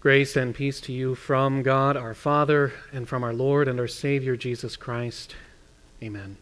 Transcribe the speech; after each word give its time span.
Grace 0.00 0.36
and 0.36 0.54
peace 0.54 0.80
to 0.82 0.92
you 0.92 1.16
from 1.16 1.64
God 1.64 1.96
our 1.96 2.14
Father 2.14 2.72
and 2.92 3.08
from 3.08 3.24
our 3.24 3.32
Lord 3.32 3.66
and 3.66 3.80
our 3.80 3.88
Savior 3.88 4.36
Jesus 4.36 4.76
Christ. 4.76 5.34
Amen. 6.00 6.36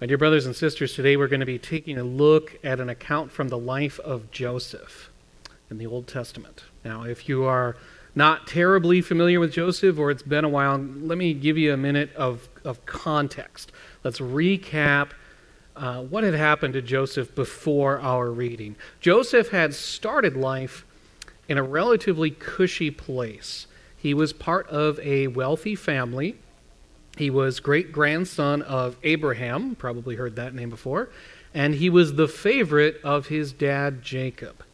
My 0.00 0.06
dear 0.06 0.16
brothers 0.16 0.46
and 0.46 0.54
sisters, 0.54 0.94
today 0.94 1.16
we're 1.16 1.26
going 1.26 1.40
to 1.40 1.46
be 1.46 1.58
taking 1.58 1.98
a 1.98 2.04
look 2.04 2.60
at 2.62 2.78
an 2.78 2.88
account 2.88 3.32
from 3.32 3.48
the 3.48 3.58
life 3.58 3.98
of 3.98 4.30
Joseph 4.30 5.10
in 5.68 5.78
the 5.78 5.86
Old 5.86 6.06
Testament. 6.06 6.62
Now, 6.84 7.02
if 7.02 7.28
you 7.28 7.42
are 7.42 7.76
not 8.14 8.46
terribly 8.46 9.00
familiar 9.00 9.40
with 9.40 9.50
Joseph 9.52 9.98
or 9.98 10.12
it's 10.12 10.22
been 10.22 10.44
a 10.44 10.48
while, 10.48 10.78
let 10.78 11.18
me 11.18 11.34
give 11.34 11.58
you 11.58 11.72
a 11.72 11.76
minute 11.76 12.14
of, 12.14 12.48
of 12.62 12.86
context. 12.86 13.72
Let's 14.04 14.20
recap 14.20 15.10
uh, 15.74 16.04
what 16.04 16.22
had 16.22 16.34
happened 16.34 16.74
to 16.74 16.82
Joseph 16.82 17.34
before 17.34 17.98
our 17.98 18.30
reading. 18.30 18.76
Joseph 19.00 19.48
had 19.48 19.74
started 19.74 20.36
life 20.36 20.86
in 21.48 21.58
a 21.58 21.62
relatively 21.62 22.30
cushy 22.30 22.90
place. 22.90 23.66
He 23.96 24.14
was 24.14 24.32
part 24.32 24.68
of 24.68 24.98
a 25.00 25.28
wealthy 25.28 25.74
family. 25.74 26.36
He 27.16 27.30
was 27.30 27.60
great 27.60 27.92
grandson 27.92 28.62
of 28.62 28.96
Abraham, 29.02 29.76
probably 29.76 30.16
heard 30.16 30.36
that 30.36 30.54
name 30.54 30.70
before, 30.70 31.10
and 31.54 31.74
he 31.74 31.88
was 31.88 32.14
the 32.14 32.28
favorite 32.28 33.00
of 33.04 33.28
his 33.28 33.52
dad 33.52 34.02
Jacob. 34.02 34.64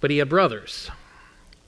But 0.00 0.10
he 0.10 0.18
had 0.18 0.28
brothers, 0.28 0.90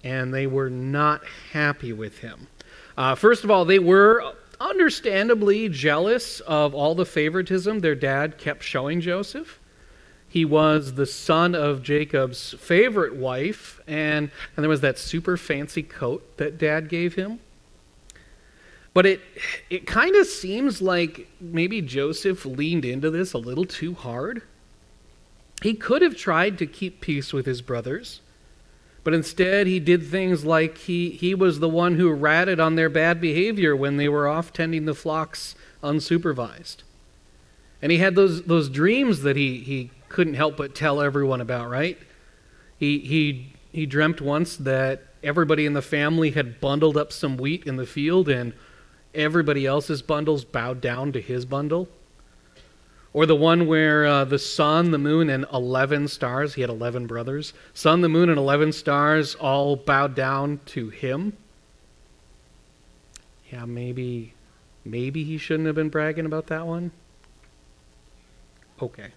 and 0.05 0.33
they 0.33 0.47
were 0.47 0.69
not 0.69 1.25
happy 1.53 1.93
with 1.93 2.19
him. 2.19 2.49
Uh, 2.97 3.15
first 3.15 3.45
of 3.45 3.51
all, 3.51 3.65
they 3.65 3.79
were 3.79 4.35
understandably 4.61 5.69
jealous 5.69 6.41
of 6.41 6.75
all 6.75 6.95
the 6.95 7.07
favoritism 7.07 7.81
their 7.81 7.95
dad 7.95 8.39
kept 8.39 8.63
showing 8.63 9.01
Joseph. 9.01 9.59
He 10.37 10.45
was 10.45 10.97
the 10.97 11.07
son 11.07 11.55
of 11.55 11.83
Jacob's 11.83 12.55
favorite 12.59 13.17
wife, 13.17 13.81
and, 13.87 14.31
and 14.55 14.63
there 14.63 14.69
was 14.69 14.83
that 14.83 14.99
super 14.99 15.39
fancy 15.39 15.83
coat 15.83 16.37
that 16.37 16.59
dad 16.59 16.91
gave 16.91 17.15
him. 17.15 17.41
But 18.93 19.07
it, 19.07 19.23
it 19.71 19.87
kind 19.87 20.15
of 20.15 20.27
seems 20.27 20.83
like 20.83 21.27
maybe 21.41 21.81
Joseph 21.81 22.45
leaned 22.45 22.85
into 22.85 23.11
this 23.11 23.33
a 23.33 23.39
little 23.39 23.65
too 23.65 23.95
hard. 23.95 24.43
He 25.63 25.73
could 25.73 26.03
have 26.03 26.19
tried 26.19 26.59
to 26.59 26.67
keep 26.67 27.01
peace 27.01 27.33
with 27.33 27.47
his 27.47 27.63
brothers, 27.63 28.21
but 29.05 29.15
instead 29.15 29.67
he 29.67 29.81
did 29.81 30.05
things 30.05 30.45
like 30.45 30.77
he, 30.77 31.13
he 31.13 31.35
was 31.35 31.61
the 31.61 31.69
one 31.71 31.95
who 31.95 32.13
ratted 32.13 32.61
on 32.61 32.75
their 32.75 32.91
bad 32.91 33.23
behavior 33.23 33.75
when 33.75 33.97
they 33.97 34.11
were 34.11 34.29
off 34.29 34.53
tending 34.53 34.85
the 34.85 34.95
flocks 34.95 35.55
unsupervised. 35.83 36.83
And 37.81 37.91
he 37.91 37.97
had 37.97 38.17
those, 38.17 38.43
those 38.43 38.69
dreams 38.69 39.23
that 39.23 39.37
he, 39.37 39.61
he 39.61 39.91
couldn't 40.09 40.35
help 40.35 40.57
but 40.57 40.75
tell 40.75 41.01
everyone 41.01 41.41
about, 41.41 41.71
right? 41.71 41.99
He, 42.79 42.99
he, 43.01 43.53
he 43.73 43.87
dreamt 43.87 44.21
once 44.21 44.57
that 44.57 45.03
everybody 45.23 45.67
in 45.67 45.73
the 45.73 45.83
family 45.83 46.31
had 46.31 46.61
bundled 46.61 46.97
up 46.97 47.13
some 47.13 47.37
wheat 47.37 47.65
in 47.67 47.77
the 47.77 47.87
field 47.87 48.29
and 48.29 48.53
everybody 49.15 49.67
else's 49.67 50.03
bundles 50.03 50.45
bowed 50.45 50.81
down 50.81 51.13
to 51.13 51.21
his 51.21 51.45
bundle. 51.45 51.89
Or 53.13 53.25
the 53.25 53.35
one 53.35 53.67
where 53.67 54.05
uh, 54.05 54.25
the 54.25 54.39
sun, 54.39 54.91
the 54.91 54.99
moon, 54.99 55.31
and 55.31 55.47
11 55.51 56.09
stars, 56.09 56.55
he 56.55 56.61
had 56.61 56.69
11 56.69 57.07
brothers, 57.07 57.55
sun, 57.73 58.03
the 58.03 58.11
moon, 58.11 58.29
and 58.29 58.39
11 58.39 58.73
stars 58.73 59.35
all 59.35 59.75
bowed 59.75 60.15
down 60.15 60.61
to 60.67 60.91
him. 60.91 61.35
Yeah, 63.51 63.65
maybe, 63.65 64.35
maybe 64.85 65.25
he 65.25 65.39
shouldn't 65.39 65.67
have 65.67 65.77
been 65.77 65.89
bragging 65.89 66.27
about 66.27 66.49
that 66.49 66.67
one. 66.67 66.91
Okay. 68.83 69.13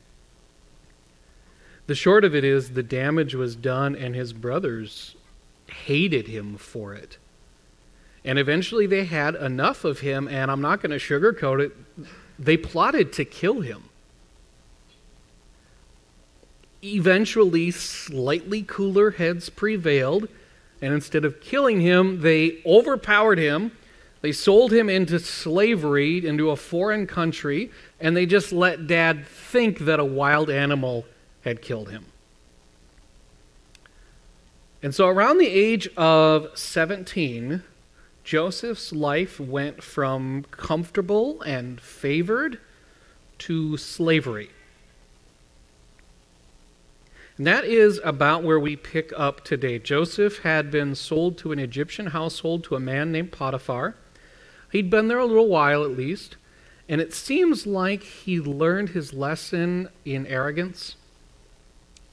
The 1.90 1.96
short 1.96 2.24
of 2.24 2.36
it 2.36 2.44
is 2.44 2.74
the 2.74 2.84
damage 2.84 3.34
was 3.34 3.56
done, 3.56 3.96
and 3.96 4.14
his 4.14 4.32
brothers 4.32 5.16
hated 5.86 6.28
him 6.28 6.56
for 6.56 6.94
it. 6.94 7.18
And 8.24 8.38
eventually 8.38 8.86
they 8.86 9.06
had 9.06 9.34
enough 9.34 9.84
of 9.84 10.02
him, 10.02 10.28
and 10.28 10.52
I'm 10.52 10.62
not 10.62 10.84
going 10.84 10.92
to 10.92 11.00
sugarcoat 11.00 11.60
it, 11.60 11.76
they 12.38 12.58
plotted 12.58 13.12
to 13.14 13.26
kill 13.26 13.62
him. 13.62 13.86
Eventually, 16.84 17.72
slightly 17.72 18.62
cooler 18.62 19.10
heads 19.10 19.50
prevailed, 19.50 20.28
and 20.84 20.94
instead 20.94 21.26
of 21.26 21.42
killing 21.42 21.82
him, 21.82 22.22
they 22.22 22.62
overpowered 22.68 23.40
him. 23.40 23.72
They 24.22 24.32
sold 24.32 24.72
him 24.72 24.92
into 24.92 25.18
slavery, 25.18 26.24
into 26.24 26.52
a 26.52 26.56
foreign 26.56 27.08
country, 27.08 27.72
and 28.00 28.16
they 28.16 28.28
just 28.28 28.52
let 28.52 28.86
dad 28.86 29.26
think 29.26 29.80
that 29.80 30.00
a 30.00 30.06
wild 30.06 30.52
animal 30.52 31.08
had 31.44 31.62
killed 31.62 31.90
him. 31.90 32.06
And 34.82 34.96
so, 34.96 35.08
around 35.08 35.40
the 35.40 35.48
age 35.48 35.90
of 35.98 36.58
17, 36.58 37.64
Joseph's 38.24 38.94
life 38.94 39.40
went 39.40 39.84
from 39.84 40.46
comfortable 40.52 41.42
and 41.42 41.82
favored 41.82 42.60
to 43.40 43.76
slavery. 43.76 44.52
And 47.38 47.48
that 47.48 47.64
is 47.66 48.00
about 48.04 48.44
where 48.44 48.60
we 48.60 48.76
pick 48.76 49.12
up 49.18 49.44
today. 49.44 49.80
Joseph 49.80 50.40
had 50.40 50.70
been 50.72 50.94
sold 50.96 51.38
to 51.40 51.52
an 51.52 51.60
Egyptian 51.60 52.08
household 52.08 52.64
to 52.66 52.76
a 52.76 52.80
man 52.80 53.12
named 53.12 53.32
Potiphar. 53.32 53.96
He'd 54.72 54.90
been 54.90 55.08
there 55.08 55.20
a 55.20 55.26
little 55.26 55.48
while 55.48 55.84
at 55.84 55.92
least, 55.92 56.36
and 56.88 57.02
it 57.02 57.14
seems 57.14 57.66
like 57.66 58.04
he 58.04 58.40
learned 58.40 58.90
his 58.90 59.14
lesson 59.14 59.90
in 60.06 60.28
arrogance 60.28 60.96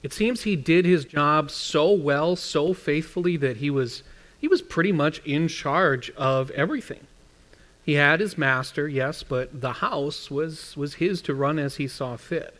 it 0.02 0.12
seems 0.12 0.42
he 0.42 0.56
did 0.56 0.84
his 0.84 1.04
job 1.04 1.50
so 1.50 1.90
well, 1.90 2.36
so 2.36 2.74
faithfully 2.74 3.36
that 3.38 3.58
he 3.58 3.70
was 3.70 4.02
he 4.38 4.48
was 4.48 4.62
pretty 4.62 4.92
much 4.92 5.20
in 5.24 5.48
charge 5.48 6.10
of 6.10 6.50
everything. 6.50 7.06
He 7.84 7.94
had 7.94 8.20
his 8.20 8.36
master, 8.36 8.88
yes, 8.88 9.22
but 9.22 9.60
the 9.60 9.74
house 9.74 10.30
was 10.30 10.76
was 10.76 10.94
his 10.94 11.22
to 11.22 11.34
run 11.34 11.58
as 11.58 11.76
he 11.76 11.88
saw 11.88 12.16
fit. 12.16 12.56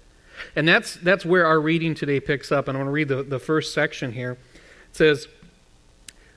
And 0.55 0.67
that's 0.67 0.97
that's 0.97 1.25
where 1.25 1.47
our 1.47 1.61
reading 1.61 1.95
today 1.95 2.21
picks 2.21 2.53
up. 2.53 2.69
And 2.69 2.77
I'm 2.77 2.85
going 2.85 2.87
to 2.87 2.93
read 2.93 3.09
the, 3.09 3.23
the 3.23 3.39
first 3.39 3.75
section 3.75 4.13
here. 4.13 4.33
It 4.91 4.97
says, 4.97 5.29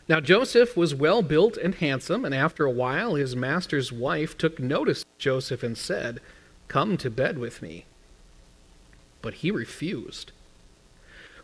Now 0.07 0.19
Joseph 0.19 0.75
was 0.75 0.95
well 0.95 1.21
built 1.21 1.57
and 1.57 1.75
handsome, 1.75 2.25
and 2.25 2.33
after 2.33 2.65
a 2.65 2.71
while 2.71 3.15
his 3.15 3.35
master's 3.35 3.91
wife 3.91 4.37
took 4.37 4.59
notice 4.59 5.03
of 5.03 5.17
Joseph 5.17 5.63
and 5.63 5.77
said, 5.77 6.19
Come 6.67 6.97
to 6.97 7.09
bed 7.09 7.37
with 7.37 7.61
me. 7.61 7.85
But 9.21 9.35
he 9.35 9.51
refused. 9.51 10.31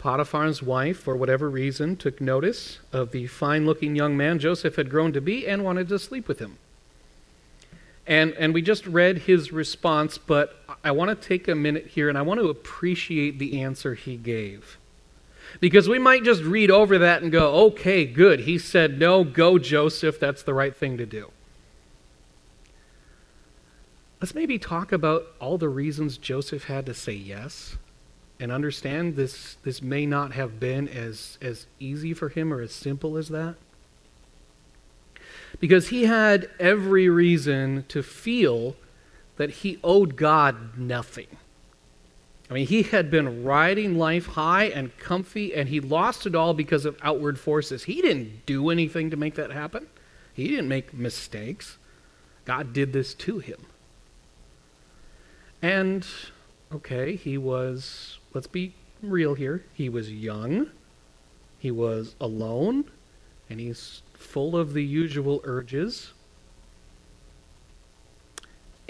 Potiphar's 0.00 0.62
wife, 0.62 0.98
for 0.98 1.14
whatever 1.14 1.50
reason, 1.50 1.94
took 1.94 2.22
notice 2.22 2.78
of 2.90 3.12
the 3.12 3.26
fine 3.26 3.66
looking 3.66 3.94
young 3.94 4.16
man 4.16 4.38
Joseph 4.38 4.76
had 4.76 4.88
grown 4.88 5.12
to 5.12 5.20
be 5.20 5.46
and 5.46 5.62
wanted 5.62 5.88
to 5.88 5.98
sleep 5.98 6.26
with 6.26 6.38
him. 6.38 6.56
And, 8.06 8.32
and 8.32 8.54
we 8.54 8.62
just 8.62 8.86
read 8.86 9.18
his 9.18 9.52
response, 9.52 10.16
but 10.16 10.56
I 10.82 10.90
want 10.90 11.10
to 11.10 11.28
take 11.28 11.48
a 11.48 11.54
minute 11.54 11.88
here 11.88 12.08
and 12.08 12.16
I 12.16 12.22
want 12.22 12.40
to 12.40 12.48
appreciate 12.48 13.38
the 13.38 13.60
answer 13.60 13.92
he 13.94 14.16
gave. 14.16 14.78
Because 15.60 15.86
we 15.86 15.98
might 15.98 16.24
just 16.24 16.42
read 16.42 16.70
over 16.70 16.96
that 16.96 17.22
and 17.22 17.30
go, 17.30 17.66
okay, 17.66 18.06
good. 18.06 18.40
He 18.40 18.56
said, 18.56 18.98
no, 18.98 19.22
go, 19.22 19.58
Joseph. 19.58 20.18
That's 20.18 20.42
the 20.42 20.54
right 20.54 20.74
thing 20.74 20.96
to 20.96 21.04
do. 21.04 21.30
Let's 24.20 24.34
maybe 24.34 24.58
talk 24.58 24.92
about 24.92 25.26
all 25.40 25.58
the 25.58 25.68
reasons 25.68 26.16
Joseph 26.16 26.64
had 26.64 26.86
to 26.86 26.94
say 26.94 27.12
yes 27.12 27.76
and 28.40 28.50
understand 28.50 29.16
this 29.16 29.56
this 29.62 29.82
may 29.82 30.06
not 30.06 30.32
have 30.32 30.58
been 30.58 30.88
as 30.88 31.38
as 31.40 31.66
easy 31.78 32.14
for 32.14 32.30
him 32.30 32.52
or 32.52 32.60
as 32.60 32.72
simple 32.72 33.16
as 33.16 33.28
that 33.28 33.56
because 35.58 35.88
he 35.88 36.04
had 36.04 36.48
every 36.58 37.08
reason 37.08 37.84
to 37.88 38.02
feel 38.02 38.76
that 39.36 39.50
he 39.50 39.78
owed 39.82 40.16
God 40.16 40.78
nothing. 40.78 41.26
I 42.50 42.54
mean, 42.54 42.66
he 42.66 42.82
had 42.82 43.10
been 43.10 43.44
riding 43.44 43.96
life 43.96 44.26
high 44.26 44.64
and 44.64 44.96
comfy, 44.98 45.54
and 45.54 45.68
he 45.68 45.80
lost 45.80 46.26
it 46.26 46.34
all 46.34 46.52
because 46.52 46.84
of 46.84 46.98
outward 47.00 47.38
forces. 47.38 47.84
He 47.84 48.02
didn't 48.02 48.44
do 48.44 48.70
anything 48.70 49.10
to 49.10 49.16
make 49.16 49.34
that 49.36 49.50
happen, 49.50 49.86
he 50.34 50.48
didn't 50.48 50.68
make 50.68 50.92
mistakes. 50.92 51.78
God 52.46 52.72
did 52.72 52.92
this 52.92 53.14
to 53.14 53.38
him. 53.38 53.66
And, 55.62 56.06
okay, 56.74 57.16
he 57.16 57.38
was 57.38 58.18
let's 58.34 58.46
be 58.46 58.74
real 59.02 59.34
here. 59.34 59.64
He 59.72 59.88
was 59.88 60.10
young, 60.10 60.70
he 61.58 61.70
was 61.70 62.14
alone, 62.20 62.90
and 63.48 63.60
he's 63.60 64.02
full 64.14 64.56
of 64.56 64.72
the 64.72 64.84
usual 64.84 65.40
urges. 65.44 66.12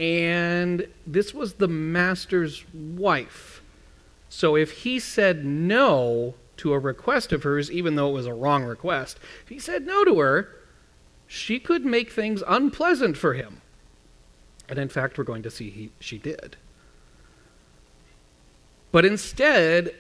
and 0.01 0.89
this 1.07 1.35
was 1.35 1.55
the 1.55 1.69
master's 1.69 2.65
wife. 2.73 3.63
So 4.31 4.57
if 4.57 4.71
he 4.71 4.99
said 4.99 5.45
no 5.45 6.35
to 6.57 6.73
a 6.73 6.79
request 6.79 7.33
of 7.33 7.43
hers, 7.43 7.71
even 7.71 7.97
though 7.97 8.09
it 8.09 8.15
was 8.15 8.27
a 8.27 8.33
wrong 8.33 8.65
request, 8.65 9.19
if 9.43 9.51
he 9.51 9.59
said 9.59 9.87
no 9.87 10.03
to 10.05 10.19
her, 10.19 10.57
she 11.27 11.61
could 11.61 11.85
make 11.85 12.11
things 12.11 12.43
unpleasant 12.49 13.19
for 13.19 13.35
him. 13.35 13.61
And 14.71 14.79
in 14.79 14.89
fact, 14.89 15.19
we're 15.19 15.25
going 15.25 15.43
to 15.43 15.51
see 15.51 15.69
he, 15.69 15.91
she 16.01 16.17
did. 16.17 16.57
But 18.93 19.05
instead, 19.05 19.95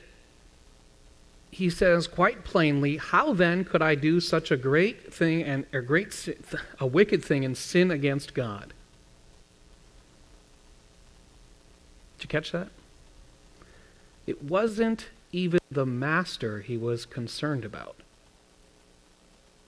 he 1.50 1.70
says 1.70 2.06
quite 2.06 2.44
plainly, 2.44 2.96
How 2.96 3.32
then 3.32 3.64
could 3.64 3.82
I 3.82 3.94
do 3.94 4.20
such 4.20 4.50
a 4.50 4.56
great 4.56 5.12
thing 5.12 5.42
and 5.42 5.66
a 5.72 5.80
great 5.80 6.28
a 6.78 6.86
wicked 6.86 7.24
thing 7.24 7.44
and 7.44 7.56
sin 7.56 7.90
against 7.90 8.34
God? 8.34 8.72
Did 12.18 12.24
you 12.24 12.28
catch 12.28 12.52
that? 12.52 12.68
It 14.26 14.42
wasn't 14.42 15.08
even 15.32 15.60
the 15.70 15.86
master 15.86 16.60
he 16.60 16.76
was 16.76 17.06
concerned 17.06 17.64
about. 17.64 17.96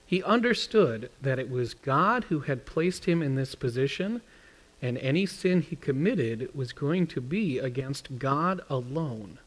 He 0.05 0.21
understood 0.23 1.09
that 1.21 1.39
it 1.39 1.49
was 1.49 1.73
God 1.73 2.25
who 2.25 2.41
had 2.41 2.65
placed 2.65 3.05
him 3.05 3.21
in 3.21 3.35
this 3.35 3.55
position, 3.55 4.21
and 4.83 4.97
any 4.97 5.25
sin 5.25 5.61
he 5.61 5.77
committed 5.77 6.53
was 6.53 6.73
going 6.73 7.07
to 7.07 7.21
be 7.21 7.57
against 7.57 8.19
God 8.19 8.59
alone. 8.69 9.39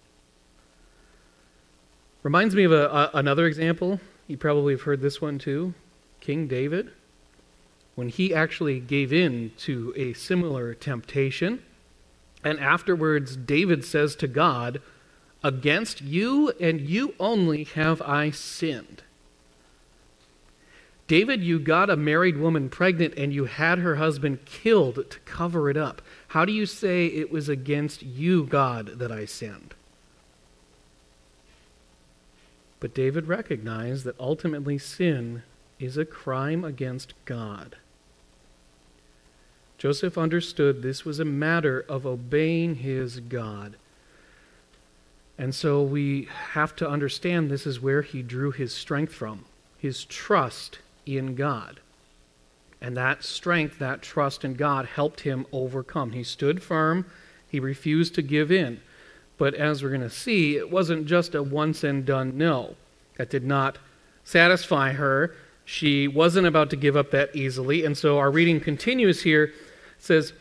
Reminds 2.23 2.55
me 2.55 2.65
of 2.65 2.73
a, 2.73 2.87
a, 2.87 3.11
another 3.13 3.47
example. 3.47 4.01
You 4.27 4.39
probably 4.39 4.73
have 4.73 4.83
heard 4.83 5.03
this 5.03 5.21
one 5.21 5.39
too. 5.39 5.75
King 6.21 6.49
David, 6.49 6.91
when 7.97 8.09
he 8.09 8.35
actually 8.35 8.81
gave 8.81 9.13
in 9.13 9.53
to 9.59 9.93
a 9.95 10.15
similar 10.15 10.73
temptation, 10.73 11.63
and 12.43 12.59
afterwards 12.59 13.37
David 13.37 13.85
says 13.85 14.17
to 14.17 14.27
God, 14.27 14.81
Against 15.45 16.01
you 16.01 16.49
and 16.59 16.81
you 16.81 17.15
only 17.21 17.65
have 17.65 18.01
I 18.01 18.31
sinned. 18.31 19.03
David, 21.09 21.45
you 21.45 21.61
got 21.61 21.89
a 21.89 21.97
married 21.97 22.37
woman 22.37 22.69
pregnant 22.69 23.15
and 23.17 23.33
you 23.33 23.45
had 23.45 23.79
her 23.79 23.97
husband 23.97 24.45
killed 24.45 24.97
to 25.11 25.19
cover 25.21 25.71
it 25.71 25.77
up. 25.77 26.03
How 26.29 26.45
do 26.45 26.53
you 26.53 26.67
say 26.67 27.07
it 27.07 27.31
was 27.31 27.49
against 27.49 28.03
you, 28.03 28.45
God, 28.45 28.99
that 28.99 29.13
I 29.13 29.25
sinned? 29.25 29.75
But 32.81 32.95
David 32.95 33.29
recognized 33.29 34.05
that 34.05 34.19
ultimately 34.19 34.79
sin 34.79 35.45
is 35.79 35.97
a 35.97 36.05
crime 36.05 36.65
against 36.65 37.15
God. 37.25 37.77
Joseph 39.79 40.19
understood 40.19 40.83
this 40.83 41.05
was 41.05 41.21
a 41.21 41.25
matter 41.25 41.85
of 41.89 42.07
obeying 42.07 42.77
his 42.77 43.21
God. 43.21 43.77
And 45.39 45.55
so 45.55 45.83
we 45.83 46.29
have 46.53 46.75
to 46.77 46.89
understand 46.89 47.51
this 47.51 47.67
is 47.67 47.81
where 47.81 48.03
he 48.03 48.23
drew 48.23 48.51
his 48.51 48.75
strength 48.75 49.13
from 49.13 49.45
his 49.79 50.05
trust 50.05 50.79
in 51.07 51.35
God. 51.35 51.81
And 52.81 52.97
that 52.97 53.25
strength, 53.25 53.79
that 53.79 54.03
trust 54.03 54.45
in 54.45 54.55
God, 54.55 54.87
helped 54.87 55.21
him 55.21 55.47
overcome. 55.53 56.13
He 56.13 56.23
stood 56.23 56.63
firm, 56.63 57.07
he 57.49 57.61
refused 57.61 58.15
to 58.17 58.23
give 58.23 58.53
in. 58.53 58.81
But 59.39 59.55
as 59.55 59.83
we're 59.83 59.91
going 59.91 60.01
to 60.01 60.11
see, 60.11 60.57
it 60.57 60.71
wasn't 60.71 61.07
just 61.07 61.35
a 61.35 61.43
once 61.43 61.85
and 61.85 62.05
done 62.05 62.37
no. 62.37 62.77
That 63.17 63.31
did 63.31 63.45
not 63.45 63.79
satisfy 64.25 64.93
her. 64.93 65.35
She 65.65 66.09
wasn't 66.09 66.47
about 66.47 66.71
to 66.71 66.77
give 66.77 66.97
up 66.97 67.11
that 67.11 67.35
easily. 67.35 67.85
And 67.85 67.97
so 67.97 68.19
our 68.19 68.31
reading 68.31 68.61
continues 68.61 69.23
here. 69.23 69.45
It 69.45 69.55
says, 69.99 70.33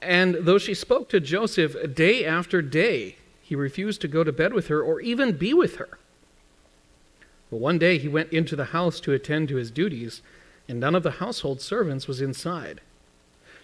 And 0.00 0.34
though 0.34 0.58
she 0.58 0.74
spoke 0.74 1.08
to 1.10 1.20
Joseph 1.20 1.76
day 1.94 2.24
after 2.24 2.62
day, 2.62 3.16
he 3.42 3.54
refused 3.54 4.00
to 4.02 4.08
go 4.08 4.24
to 4.24 4.32
bed 4.32 4.52
with 4.52 4.68
her 4.68 4.80
or 4.82 5.00
even 5.00 5.36
be 5.36 5.52
with 5.52 5.76
her. 5.76 5.98
But 7.50 7.58
one 7.58 7.78
day 7.78 7.98
he 7.98 8.08
went 8.08 8.32
into 8.32 8.56
the 8.56 8.66
house 8.66 9.00
to 9.00 9.12
attend 9.12 9.48
to 9.48 9.56
his 9.56 9.70
duties, 9.70 10.22
and 10.68 10.78
none 10.78 10.94
of 10.94 11.02
the 11.02 11.12
household 11.12 11.60
servants 11.60 12.06
was 12.06 12.20
inside. 12.20 12.80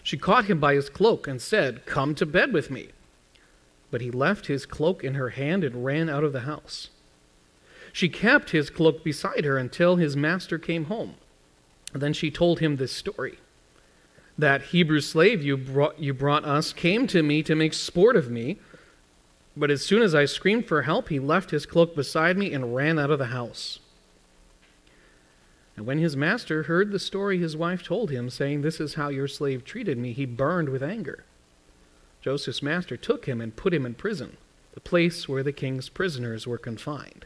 She 0.03 0.17
caught 0.17 0.45
him 0.45 0.59
by 0.59 0.75
his 0.75 0.89
cloak 0.89 1.27
and 1.27 1.41
said, 1.41 1.85
Come 1.85 2.15
to 2.15 2.25
bed 2.25 2.53
with 2.53 2.69
me. 2.69 2.89
But 3.89 4.01
he 4.01 4.11
left 4.11 4.47
his 4.47 4.65
cloak 4.65 5.03
in 5.03 5.13
her 5.13 5.29
hand 5.29 5.63
and 5.63 5.85
ran 5.85 6.09
out 6.09 6.23
of 6.23 6.33
the 6.33 6.41
house. 6.41 6.89
She 7.93 8.09
kept 8.09 8.51
his 8.51 8.69
cloak 8.69 9.03
beside 9.03 9.45
her 9.45 9.57
until 9.57 9.95
his 9.95 10.15
master 10.15 10.59
came 10.59 10.85
home. 10.85 11.15
And 11.93 12.01
then 12.01 12.13
she 12.13 12.29
told 12.29 12.59
him 12.59 12.75
this 12.75 12.91
story. 12.91 13.39
That 14.37 14.61
Hebrew 14.61 15.01
slave 15.01 15.41
you 15.41 15.57
brought, 15.57 15.97
you 15.97 16.13
brought 16.13 16.45
us 16.45 16.73
came 16.73 17.07
to 17.07 17.23
me 17.23 17.41
to 17.43 17.55
make 17.55 17.73
sport 17.73 18.15
of 18.15 18.29
me, 18.29 18.57
but 19.57 19.71
as 19.71 19.83
soon 19.83 20.01
as 20.01 20.13
I 20.13 20.25
screamed 20.25 20.67
for 20.67 20.83
help, 20.83 21.09
he 21.09 21.19
left 21.19 21.51
his 21.51 21.65
cloak 21.65 21.95
beside 21.95 22.37
me 22.37 22.53
and 22.53 22.75
ran 22.75 22.99
out 22.99 23.11
of 23.11 23.19
the 23.19 23.25
house. 23.27 23.79
And 25.75 25.85
when 25.85 25.99
his 25.99 26.15
master 26.15 26.63
heard 26.63 26.91
the 26.91 26.99
story 26.99 27.37
his 27.37 27.55
wife 27.55 27.83
told 27.83 28.09
him, 28.09 28.29
saying, 28.29 28.61
This 28.61 28.79
is 28.79 28.95
how 28.95 29.09
your 29.09 29.27
slave 29.27 29.63
treated 29.63 29.97
me, 29.97 30.13
he 30.13 30.25
burned 30.25 30.69
with 30.69 30.81
anger. 30.81 31.23
Joseph's 32.21 32.63
master 32.63 32.97
took 32.97 33.25
him 33.25 33.39
and 33.39 33.55
put 33.55 33.73
him 33.73 33.85
in 33.85 33.93
prison, 33.93 34.37
the 34.73 34.79
place 34.79 35.29
where 35.29 35.43
the 35.43 35.51
king's 35.51 35.89
prisoners 35.89 36.47
were 36.47 36.57
confined. 36.57 37.25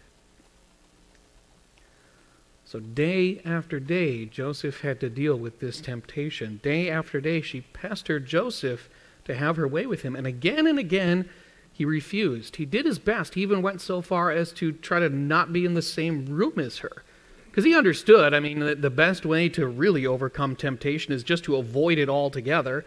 So, 2.66 2.80
day 2.80 3.42
after 3.44 3.80
day, 3.80 4.26
Joseph 4.26 4.82
had 4.82 5.00
to 5.02 5.10
deal 5.10 5.36
with 5.36 5.60
this 5.60 5.82
temptation. 5.82 6.62
Day 6.64 6.90
after 6.90 7.20
day, 7.20 7.42
she 7.42 7.62
pestered 7.62 8.26
Joseph 8.26 8.90
to 9.26 9.36
have 9.36 9.58
her 9.58 9.68
way 9.68 9.86
with 9.86 10.04
him. 10.04 10.16
And 10.16 10.26
again 10.26 10.68
and 10.68 10.80
again, 10.80 11.30
he 11.74 11.86
refused. 11.86 12.58
He 12.58 12.66
did 12.66 12.86
his 12.86 13.00
best. 13.00 13.36
He 13.36 13.42
even 13.42 13.62
went 13.62 13.82
so 13.82 14.02
far 14.02 14.32
as 14.32 14.52
to 14.54 14.72
try 14.72 15.00
to 15.00 15.10
not 15.10 15.54
be 15.54 15.66
in 15.66 15.74
the 15.74 15.82
same 15.82 16.26
room 16.26 16.60
as 16.60 16.80
her. 16.80 17.04
Because 17.46 17.66
he 17.66 17.76
understood, 17.76 18.34
I 18.34 18.40
mean, 18.40 18.60
that 18.60 18.82
the 18.82 18.90
best 18.90 19.26
way 19.26 19.50
to 19.50 19.68
really 19.68 20.06
overcome 20.06 20.56
temptation 20.56 21.12
is 21.12 21.24
just 21.24 21.44
to 21.46 21.58
avoid 21.58 21.98
it 21.98 22.08
altogether. 22.08 22.86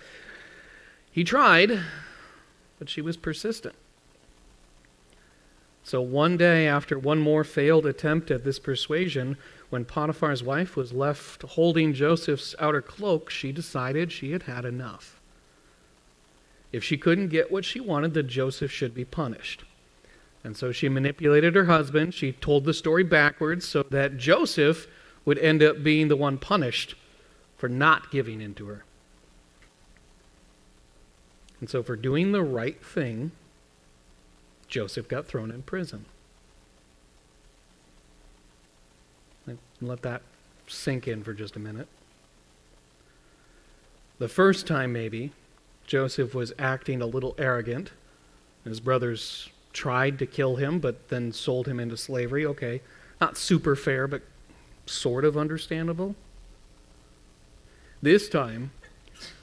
He 1.11 1.23
tried, 1.23 1.81
but 2.79 2.89
she 2.89 3.01
was 3.01 3.17
persistent. 3.17 3.75
So 5.83 6.01
one 6.01 6.39
day, 6.39 6.67
after 6.67 6.99
one 6.99 7.19
more 7.19 7.45
failed 7.45 7.85
attempt 7.85 8.31
at 8.31 8.43
this 8.43 8.59
persuasion, 8.59 9.37
when 9.69 9.85
Potiphar's 9.85 10.43
wife 10.43 10.77
was 10.77 10.95
left 10.95 11.43
holding 11.43 11.93
Joseph's 11.93 12.55
outer 12.59 12.81
cloak, 12.81 13.29
she 13.29 13.53
decided 13.53 14.11
she 14.11 14.33
had 14.33 14.45
had 14.45 14.65
enough. 14.65 15.14
If 16.75 16.83
she 16.83 16.97
couldn't 16.97 17.29
get 17.29 17.53
what 17.53 17.65
she 17.65 17.79
wanted, 17.79 18.15
then 18.15 18.29
Joseph 18.29 18.73
should 18.73 18.97
be 18.97 19.05
punished. 19.05 19.63
And 20.43 20.57
so 20.57 20.73
she 20.73 20.89
manipulated 20.89 21.55
her 21.55 21.67
husband. 21.67 22.15
She 22.15 22.33
told 22.33 22.65
the 22.65 22.75
story 22.75 23.05
backwards 23.05 23.65
so 23.65 23.85
that 23.85 24.17
Joseph 24.17 24.89
would 25.25 25.39
end 25.39 25.63
up 25.63 25.85
being 25.85 26.09
the 26.09 26.17
one 26.17 26.37
punished 26.37 26.97
for 27.57 27.69
not 27.69 28.11
giving 28.11 28.41
in 28.41 28.55
to 28.55 28.67
her. 28.67 28.85
And 31.61 31.71
so, 31.71 31.81
for 31.85 31.95
doing 31.95 32.33
the 32.33 32.43
right 32.43 32.85
thing, 32.85 33.31
Joseph 34.67 35.07
got 35.07 35.27
thrown 35.27 35.53
in 35.53 35.63
prison. 35.63 36.07
Let 39.81 40.03
that 40.03 40.23
sink 40.67 41.07
in 41.07 41.23
for 41.23 41.33
just 41.33 41.55
a 41.55 41.61
minute. 41.61 41.87
The 44.19 44.29
first 44.29 44.67
time, 44.67 44.93
maybe, 44.93 45.31
Joseph 45.86 46.34
was 46.34 46.53
acting 46.58 47.03
a 47.03 47.06
little 47.06 47.34
arrogant. 47.38 47.93
His 48.64 48.81
brothers 48.81 49.50
tried 49.72 50.19
to 50.19 50.26
kill 50.26 50.56
him, 50.56 50.79
but 50.79 51.08
then 51.08 51.32
sold 51.32 51.69
him 51.69 51.79
into 51.79 51.96
slavery. 51.96 52.46
Okay, 52.46 52.81
not 53.20 53.36
super 53.36 53.76
fair, 53.76 54.06
but 54.06 54.22
sort 54.86 55.24
of 55.24 55.36
understandable. 55.36 56.14
This 58.00 58.29
time, 58.29 58.70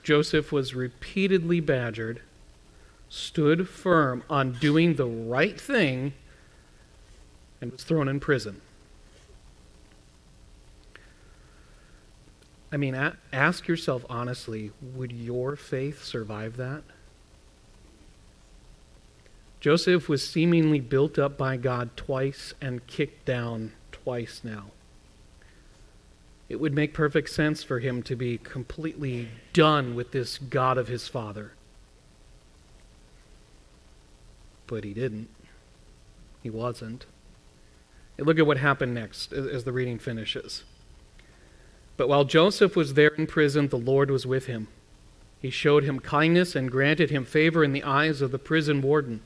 Joseph 0.03 0.51
was 0.51 0.75
repeatedly 0.75 1.60
badgered, 1.60 2.21
stood 3.10 3.67
firm 3.67 4.24
on 4.29 4.53
doing 4.53 4.95
the 4.95 5.07
right 5.07 5.60
thing, 5.60 6.13
and 7.60 7.71
was 7.71 7.83
thrown 7.83 8.07
in 8.07 8.19
prison. 8.19 8.62
I 12.72 12.78
mean, 12.78 12.96
ask 13.34 13.68
yourself 13.68 14.06
honestly 14.10 14.72
would 14.82 15.12
your 15.12 15.56
faith 15.56 16.04
survive 16.04 16.58
that? 16.58 16.84
Joseph 19.60 20.10
was 20.10 20.28
seemingly 20.28 20.80
built 20.80 21.20
up 21.20 21.38
by 21.38 21.56
God 21.56 21.96
twice 21.96 22.54
and 22.60 22.86
kicked 22.88 23.25
down 23.25 23.74
twice 23.92 24.42
now. 24.44 24.72
It 26.50 26.60
would 26.60 26.74
make 26.74 26.94
perfect 26.94 27.30
sense 27.30 27.63
for 27.63 27.80
him 27.80 28.01
to 28.04 28.16
be 28.16 28.38
completely 28.38 29.30
done 29.54 29.96
with 29.96 30.12
this 30.12 30.38
God 30.38 30.78
of 30.78 30.88
his 30.88 31.08
father. 31.08 31.54
But 34.66 34.84
he 34.84 34.94
didn't. 34.94 35.30
He 36.42 36.50
wasn't. 36.50 37.06
And 38.18 38.25
look 38.25 38.40
at 38.40 38.48
what 38.48 38.58
happened 38.58 38.94
next 38.94 39.32
as 39.32 39.63
the 39.63 39.72
reading 39.72 40.00
finishes. 40.00 40.63
But 42.01 42.10
while 42.10 42.25
Joseph 42.25 42.75
was 42.75 42.96
there 42.96 43.10
in 43.10 43.27
prison, 43.27 43.67
the 43.67 43.77
Lord 43.77 44.10
was 44.10 44.25
with 44.25 44.48
him. 44.48 44.70
He 45.39 45.51
showed 45.51 45.84
him 45.84 46.00
kindness 46.00 46.55
and 46.55 46.72
granted 46.72 47.12
him 47.12 47.25
favor 47.25 47.63
in 47.63 47.74
the 47.74 47.84
eyes 47.84 48.24
of 48.24 48.31
the 48.31 48.39
prison 48.39 48.81
warden. 48.81 49.22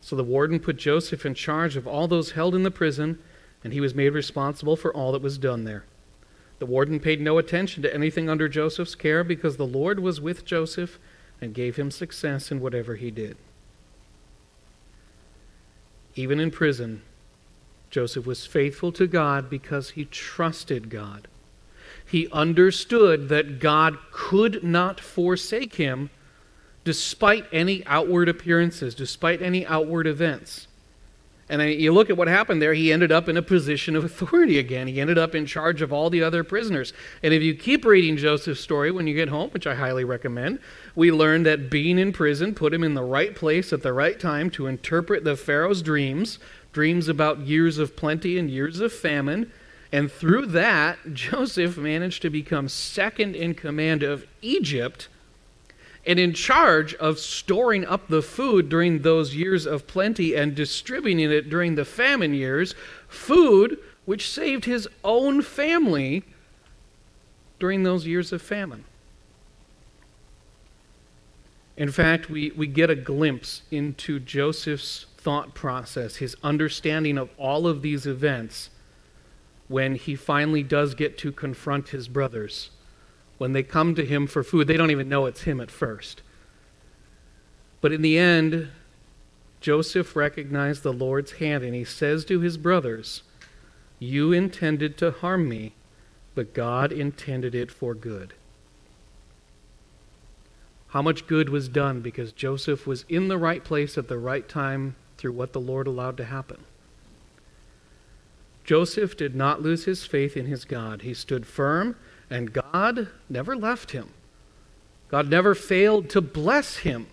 So 0.00 0.14
the 0.14 0.22
warden 0.22 0.60
put 0.60 0.76
Joseph 0.76 1.26
in 1.26 1.34
charge 1.34 1.74
of 1.74 1.88
all 1.88 2.06
those 2.06 2.30
held 2.30 2.54
in 2.54 2.62
the 2.62 2.70
prison, 2.70 3.18
and 3.64 3.72
he 3.72 3.80
was 3.80 3.96
made 3.96 4.10
responsible 4.10 4.76
for 4.76 4.94
all 4.94 5.10
that 5.10 5.22
was 5.22 5.38
done 5.38 5.64
there. 5.64 5.86
The 6.60 6.66
warden 6.66 7.00
paid 7.00 7.20
no 7.20 7.36
attention 7.38 7.82
to 7.82 7.92
anything 7.92 8.30
under 8.30 8.48
Joseph's 8.48 8.94
care 8.94 9.24
because 9.24 9.56
the 9.56 9.66
Lord 9.66 9.98
was 9.98 10.20
with 10.20 10.44
Joseph 10.44 11.00
and 11.40 11.52
gave 11.52 11.74
him 11.74 11.90
success 11.90 12.52
in 12.52 12.60
whatever 12.60 12.94
he 12.94 13.10
did. 13.10 13.36
Even 16.14 16.38
in 16.38 16.52
prison, 16.52 17.02
Joseph 17.90 18.24
was 18.24 18.46
faithful 18.46 18.92
to 18.92 19.08
God 19.08 19.50
because 19.50 19.90
he 19.90 20.04
trusted 20.04 20.90
God. 20.90 21.26
He 22.14 22.28
understood 22.30 23.28
that 23.30 23.58
God 23.58 23.98
could 24.12 24.62
not 24.62 25.00
forsake 25.00 25.74
him 25.74 26.10
despite 26.84 27.44
any 27.50 27.84
outward 27.86 28.28
appearances, 28.28 28.94
despite 28.94 29.42
any 29.42 29.66
outward 29.66 30.06
events. 30.06 30.68
And 31.48 31.60
you 31.60 31.90
look 31.92 32.10
at 32.10 32.16
what 32.16 32.28
happened 32.28 32.62
there, 32.62 32.72
he 32.72 32.92
ended 32.92 33.10
up 33.10 33.28
in 33.28 33.36
a 33.36 33.42
position 33.42 33.96
of 33.96 34.04
authority 34.04 34.60
again. 34.60 34.86
He 34.86 35.00
ended 35.00 35.18
up 35.18 35.34
in 35.34 35.44
charge 35.44 35.82
of 35.82 35.92
all 35.92 36.08
the 36.08 36.22
other 36.22 36.44
prisoners. 36.44 36.92
And 37.24 37.34
if 37.34 37.42
you 37.42 37.52
keep 37.52 37.84
reading 37.84 38.16
Joseph's 38.16 38.60
story 38.60 38.92
when 38.92 39.08
you 39.08 39.14
get 39.16 39.28
home, 39.28 39.50
which 39.50 39.66
I 39.66 39.74
highly 39.74 40.04
recommend, 40.04 40.60
we 40.94 41.10
learn 41.10 41.42
that 41.42 41.68
being 41.68 41.98
in 41.98 42.12
prison 42.12 42.54
put 42.54 42.72
him 42.72 42.84
in 42.84 42.94
the 42.94 43.02
right 43.02 43.34
place 43.34 43.72
at 43.72 43.82
the 43.82 43.92
right 43.92 44.20
time 44.20 44.50
to 44.50 44.68
interpret 44.68 45.24
the 45.24 45.34
Pharaoh's 45.34 45.82
dreams, 45.82 46.38
dreams 46.72 47.08
about 47.08 47.40
years 47.40 47.78
of 47.78 47.96
plenty 47.96 48.38
and 48.38 48.48
years 48.48 48.78
of 48.78 48.92
famine. 48.92 49.50
And 49.94 50.10
through 50.10 50.46
that, 50.46 51.14
Joseph 51.14 51.76
managed 51.76 52.20
to 52.22 52.28
become 52.28 52.68
second 52.68 53.36
in 53.36 53.54
command 53.54 54.02
of 54.02 54.26
Egypt 54.42 55.06
and 56.04 56.18
in 56.18 56.32
charge 56.34 56.94
of 56.96 57.20
storing 57.20 57.86
up 57.86 58.08
the 58.08 58.20
food 58.20 58.68
during 58.68 59.02
those 59.02 59.36
years 59.36 59.66
of 59.66 59.86
plenty 59.86 60.34
and 60.34 60.52
distributing 60.52 61.30
it 61.30 61.48
during 61.48 61.76
the 61.76 61.84
famine 61.84 62.34
years, 62.34 62.74
food 63.06 63.78
which 64.04 64.28
saved 64.28 64.64
his 64.64 64.88
own 65.04 65.42
family 65.42 66.24
during 67.60 67.84
those 67.84 68.04
years 68.04 68.32
of 68.32 68.42
famine. 68.42 68.82
In 71.76 71.92
fact, 71.92 72.28
we, 72.28 72.50
we 72.50 72.66
get 72.66 72.90
a 72.90 72.96
glimpse 72.96 73.62
into 73.70 74.18
Joseph's 74.18 75.06
thought 75.16 75.54
process, 75.54 76.16
his 76.16 76.34
understanding 76.42 77.16
of 77.16 77.30
all 77.38 77.68
of 77.68 77.80
these 77.80 78.06
events, 78.06 78.70
when 79.68 79.94
he 79.94 80.14
finally 80.14 80.62
does 80.62 80.94
get 80.94 81.16
to 81.18 81.32
confront 81.32 81.88
his 81.88 82.08
brothers 82.08 82.70
when 83.38 83.52
they 83.52 83.62
come 83.62 83.94
to 83.94 84.04
him 84.04 84.26
for 84.26 84.42
food, 84.42 84.66
they 84.66 84.76
don't 84.76 84.90
even 84.90 85.08
know 85.08 85.26
it's 85.26 85.42
him 85.42 85.60
at 85.60 85.70
first. 85.70 86.22
But 87.80 87.92
in 87.92 88.02
the 88.02 88.18
end, 88.18 88.68
Joseph 89.60 90.14
recognized 90.14 90.82
the 90.82 90.92
Lord's 90.92 91.32
hand 91.32 91.64
and 91.64 91.74
he 91.74 91.84
says 91.84 92.24
to 92.26 92.40
his 92.40 92.56
brothers, 92.56 93.22
You 93.98 94.32
intended 94.32 94.96
to 94.98 95.10
harm 95.10 95.48
me, 95.48 95.74
but 96.34 96.54
God 96.54 96.92
intended 96.92 97.54
it 97.54 97.70
for 97.70 97.94
good. 97.94 98.34
How 100.88 101.02
much 101.02 101.26
good 101.26 101.48
was 101.48 101.68
done 101.68 102.00
because 102.00 102.32
Joseph 102.32 102.86
was 102.86 103.04
in 103.08 103.26
the 103.26 103.38
right 103.38 103.64
place 103.64 103.98
at 103.98 104.06
the 104.06 104.18
right 104.18 104.48
time 104.48 104.94
through 105.18 105.32
what 105.32 105.52
the 105.52 105.60
Lord 105.60 105.88
allowed 105.88 106.16
to 106.18 106.24
happen. 106.24 106.64
Joseph 108.64 109.16
did 109.16 109.34
not 109.34 109.62
lose 109.62 109.84
his 109.84 110.04
faith 110.06 110.36
in 110.36 110.46
his 110.46 110.64
God. 110.64 111.02
He 111.02 111.14
stood 111.14 111.46
firm 111.46 111.96
and 112.30 112.52
God 112.52 113.08
never 113.28 113.54
left 113.54 113.90
him. 113.90 114.10
God 115.08 115.28
never 115.28 115.54
failed 115.54 116.08
to 116.10 116.20
bless 116.20 116.78
him, 116.78 117.06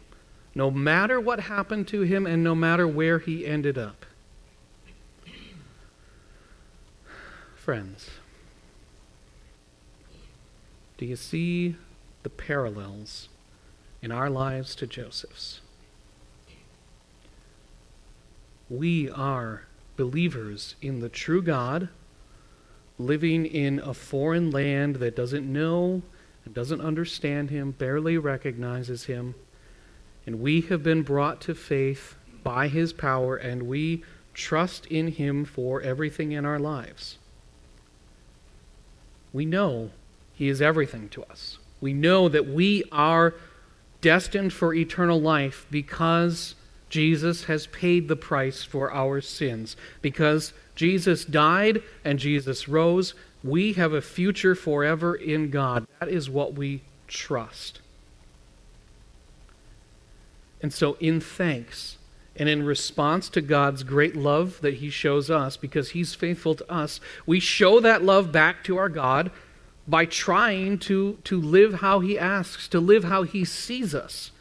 no 0.56 0.72
matter 0.72 1.20
what 1.20 1.42
happened 1.42 1.88
to 1.90 2.02
him 2.02 2.26
and 2.26 2.44
no 2.44 2.56
matter 2.56 2.88
where 2.88 3.20
he 3.20 3.46
ended 3.46 3.78
up. 3.78 4.06
Friends, 7.56 8.10
do 10.98 11.06
you 11.06 11.16
see 11.16 11.76
the 12.24 12.30
parallels 12.30 13.30
in 14.02 14.12
our 14.12 14.30
lives 14.30 14.74
to 14.76 14.88
Joseph's? 14.88 15.62
We 18.70 19.10
are 19.12 19.66
believers 19.96 20.76
in 20.82 21.00
the 21.00 21.10
true 21.10 21.42
God 21.42 21.90
living 22.98 23.46
in 23.46 23.80
a 23.80 23.94
foreign 23.94 24.52
land 24.52 24.98
that 24.98 25.16
doesn't 25.16 25.52
know 25.52 26.02
and 26.46 26.54
doesn't 26.54 26.82
understand 26.82 27.50
him, 27.50 27.72
barely 27.72 28.18
recognizes 28.18 29.06
him. 29.06 29.36
And 30.26 30.40
we 30.40 30.62
have 30.62 30.84
been 30.84 31.04
brought 31.04 31.42
to 31.42 31.56
faith 31.56 32.16
by 32.44 32.68
his 32.68 32.94
power, 32.94 33.36
and 33.36 33.64
we 33.64 34.04
trust 34.34 34.86
in 34.88 35.08
him 35.08 35.46
for 35.46 35.82
everything 35.82 36.32
in 36.32 36.46
our 36.46 36.60
lives. 36.60 37.18
We 39.34 39.46
know 39.46 39.92
he 40.34 40.50
is 40.50 40.62
everything 40.62 41.10
to 41.10 41.24
us. 41.24 41.58
We 41.80 41.94
know 41.94 42.30
that 42.30 42.48
we 42.48 42.84
are 42.92 43.34
destined 44.02 44.54
for 44.54 44.74
eternal 44.74 45.22
life 45.22 45.66
because 45.72 46.56
Jesus 46.92 47.46
has 47.46 47.68
paid 47.68 48.08
the 48.10 48.18
price 48.18 48.64
for 48.64 48.94
our 48.94 49.22
sins, 49.22 49.78
because 50.02 50.54
Jesus 50.76 51.24
died 51.24 51.82
and 52.04 52.20
Jesus 52.20 52.68
rose. 52.68 53.14
We 53.44 53.74
have 53.74 53.94
a 53.94 54.02
future 54.02 54.56
forever 54.56 55.16
in 55.16 55.50
God. 55.50 55.88
That 56.00 56.10
is 56.10 56.30
what 56.30 56.54
we 56.54 56.82
trust. 57.08 57.80
And 60.62 60.74
so, 60.74 60.98
in 61.00 61.22
thanks 61.22 61.98
and 62.36 62.50
in 62.50 62.64
response 62.64 63.30
to 63.30 63.42
God's 63.42 63.84
great 63.84 64.16
love 64.16 64.60
that 64.62 64.76
He 64.76 64.90
shows 64.90 65.32
us, 65.32 65.56
because 65.56 65.92
He's 65.92 66.14
faithful 66.14 66.56
to 66.56 66.72
us, 66.72 67.00
we 67.26 67.40
show 67.40 67.80
that 67.80 68.04
love 68.04 68.34
back 68.34 68.66
to 68.66 68.78
our 68.78 68.90
God 68.90 69.32
by 69.88 70.06
trying 70.06 70.78
to, 70.80 71.18
to 71.24 71.40
live 71.40 71.76
how 71.76 72.02
He 72.02 72.20
asks, 72.20 72.68
to 72.68 72.82
live 72.82 73.06
how 73.06 73.24
He 73.24 73.46
sees 73.46 73.96
us. 73.96 74.32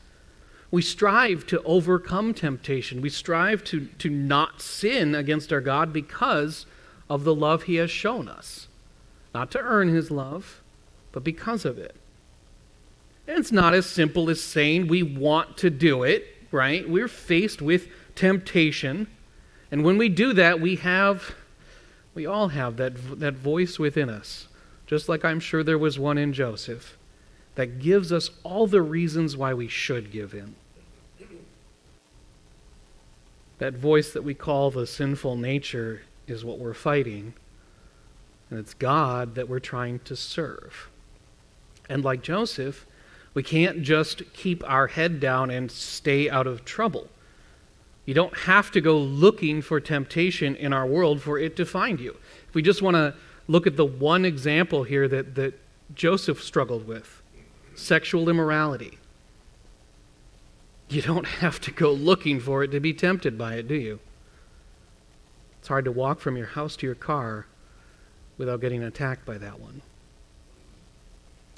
We 0.70 0.82
strive 0.82 1.46
to 1.48 1.62
overcome 1.62 2.32
temptation. 2.32 3.00
We 3.00 3.10
strive 3.10 3.64
to, 3.64 3.86
to 3.98 4.08
not 4.08 4.62
sin 4.62 5.14
against 5.14 5.52
our 5.52 5.60
God 5.60 5.92
because 5.92 6.66
of 7.08 7.24
the 7.24 7.34
love 7.34 7.64
He 7.64 7.76
has 7.76 7.90
shown 7.90 8.28
us. 8.28 8.68
Not 9.34 9.50
to 9.52 9.60
earn 9.60 9.88
His 9.88 10.10
love, 10.10 10.60
but 11.12 11.24
because 11.24 11.64
of 11.64 11.78
it. 11.78 11.96
And 13.26 13.38
it's 13.38 13.52
not 13.52 13.74
as 13.74 13.86
simple 13.86 14.30
as 14.30 14.40
saying 14.40 14.88
we 14.88 15.02
want 15.02 15.56
to 15.58 15.70
do 15.70 16.02
it, 16.02 16.26
right? 16.50 16.88
We're 16.88 17.08
faced 17.08 17.60
with 17.60 17.88
temptation. 18.14 19.08
And 19.70 19.84
when 19.84 19.98
we 19.98 20.08
do 20.08 20.32
that, 20.32 20.60
we 20.60 20.76
have, 20.76 21.34
we 22.14 22.26
all 22.26 22.48
have 22.48 22.76
that, 22.76 23.20
that 23.20 23.34
voice 23.34 23.78
within 23.78 24.08
us, 24.08 24.48
just 24.86 25.08
like 25.08 25.24
I'm 25.24 25.40
sure 25.40 25.62
there 25.62 25.78
was 25.78 25.98
one 25.98 26.18
in 26.18 26.32
Joseph, 26.32 26.96
that 27.60 27.78
gives 27.78 28.10
us 28.10 28.30
all 28.42 28.66
the 28.66 28.82
reasons 28.82 29.36
why 29.36 29.52
we 29.54 29.68
should 29.68 30.10
give 30.10 30.32
in 30.34 30.54
that 33.60 33.74
voice 33.74 34.14
that 34.14 34.24
we 34.24 34.32
call 34.32 34.70
the 34.70 34.86
sinful 34.86 35.36
nature 35.36 36.00
is 36.26 36.44
what 36.44 36.58
we're 36.58 36.72
fighting. 36.72 37.34
And 38.48 38.58
it's 38.58 38.72
God 38.72 39.34
that 39.34 39.50
we're 39.50 39.60
trying 39.60 39.98
to 40.00 40.16
serve. 40.16 40.88
And 41.88 42.02
like 42.02 42.22
Joseph, 42.22 42.86
we 43.34 43.42
can't 43.42 43.82
just 43.82 44.22
keep 44.32 44.64
our 44.68 44.86
head 44.86 45.20
down 45.20 45.50
and 45.50 45.70
stay 45.70 46.30
out 46.30 46.46
of 46.46 46.64
trouble. 46.64 47.08
You 48.06 48.14
don't 48.14 48.36
have 48.38 48.70
to 48.70 48.80
go 48.80 48.96
looking 48.96 49.60
for 49.60 49.78
temptation 49.78 50.56
in 50.56 50.72
our 50.72 50.86
world 50.86 51.20
for 51.20 51.38
it 51.38 51.54
to 51.56 51.66
find 51.66 52.00
you. 52.00 52.16
If 52.48 52.54
we 52.54 52.62
just 52.62 52.80
want 52.80 52.96
to 52.96 53.14
look 53.46 53.66
at 53.66 53.76
the 53.76 53.84
one 53.84 54.24
example 54.24 54.84
here 54.84 55.06
that, 55.06 55.34
that 55.34 55.60
Joseph 55.94 56.42
struggled 56.42 56.86
with 56.86 57.19
sexual 57.80 58.28
immorality. 58.28 58.98
You 60.88 61.02
don't 61.02 61.26
have 61.40 61.60
to 61.60 61.70
go 61.70 61.92
looking 61.92 62.40
for 62.40 62.62
it 62.62 62.68
to 62.72 62.80
be 62.80 62.92
tempted 62.92 63.38
by 63.38 63.54
it, 63.54 63.68
do 63.68 63.74
you? 63.74 64.00
It's 65.58 65.68
hard 65.68 65.84
to 65.84 65.92
walk 65.92 66.20
from 66.20 66.36
your 66.36 66.46
house 66.46 66.76
to 66.76 66.86
your 66.86 66.94
car 66.94 67.46
without 68.38 68.60
getting 68.60 68.82
attacked 68.82 69.26
by 69.26 69.36
that 69.38 69.60
one. 69.60 69.82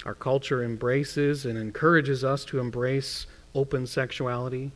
Our 0.05 0.13
culture 0.13 0.61
embraces 0.61 1.45
and 1.45 1.57
encourages 1.57 2.23
us 2.23 2.43
to 2.45 2.59
embrace 2.59 3.25
open 3.55 3.87
sexuality, 3.87 4.71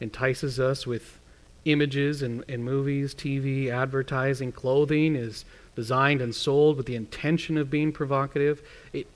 entices 0.00 0.58
us 0.58 0.86
with 0.86 1.18
images 1.66 2.22
and, 2.22 2.44
and 2.48 2.64
movies, 2.64 3.14
TV, 3.14 3.68
advertising, 3.68 4.52
clothing 4.52 5.14
is 5.14 5.44
designed 5.76 6.20
and 6.20 6.34
sold 6.34 6.76
with 6.76 6.86
the 6.86 6.96
intention 6.96 7.58
of 7.58 7.70
being 7.70 7.92
provocative. 7.92 8.62
It, 8.92 9.06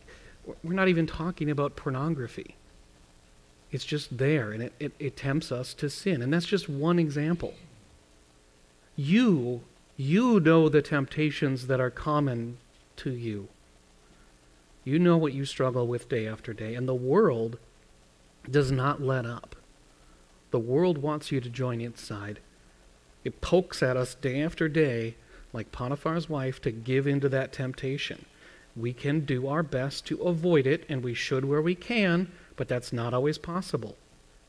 we're 0.63 0.75
not 0.75 0.89
even 0.89 1.07
talking 1.07 1.51
about 1.51 1.77
pornography. 1.77 2.57
It's 3.71 3.85
just 3.85 4.17
there, 4.19 4.53
and 4.53 4.63
it, 4.63 4.73
it, 4.79 4.93
it 4.99 5.17
tempts 5.17 5.51
us 5.51 5.75
to 5.75 5.91
sin. 5.91 6.23
And 6.23 6.33
that's 6.33 6.47
just 6.47 6.69
one 6.69 6.99
example. 6.99 7.55
You, 8.95 9.63
you 9.97 10.41
know 10.41 10.69
the 10.69 10.83
temptations 10.83 11.67
that 11.67 11.81
are 11.81 11.91
common 11.91 12.59
to 12.97 13.11
you. 13.11 13.49
You 14.85 14.99
know 14.99 15.17
what 15.17 15.33
you 15.33 15.45
struggle 15.45 15.87
with 15.87 16.09
day 16.09 16.27
after 16.29 16.53
day. 16.53 16.75
And 16.75 16.89
the 16.89 16.95
world 16.95 17.59
does 18.49 18.71
not 18.71 19.03
let 19.03 19.27
up. 19.27 19.57
The 20.53 20.59
world 20.61 20.99
wants 20.99 21.33
you 21.33 21.41
to 21.41 21.51
join 21.51 21.81
its 21.81 22.01
side. 22.01 22.39
It 23.25 23.41
pokes 23.41 23.83
at 23.83 23.97
us 23.97 24.15
day 24.15 24.41
after 24.41 24.69
day, 24.69 25.17
like 25.53 25.73
Potiphar's 25.73 26.29
wife, 26.29 26.63
to 26.63 26.71
give 26.71 27.09
into 27.09 27.29
that 27.31 27.53
temptation. 27.53 28.27
We 28.77 28.93
can 28.93 29.21
do 29.21 29.49
our 29.49 29.63
best 29.63 30.05
to 30.07 30.23
avoid 30.23 30.67
it, 30.67 30.85
and 30.89 31.03
we 31.03 31.15
should 31.15 31.45
where 31.45 31.63
we 31.63 31.75
can, 31.75 32.31
but 32.57 32.69
that's 32.69 32.93
not 32.93 33.15
always 33.15 33.39
possible. 33.39 33.97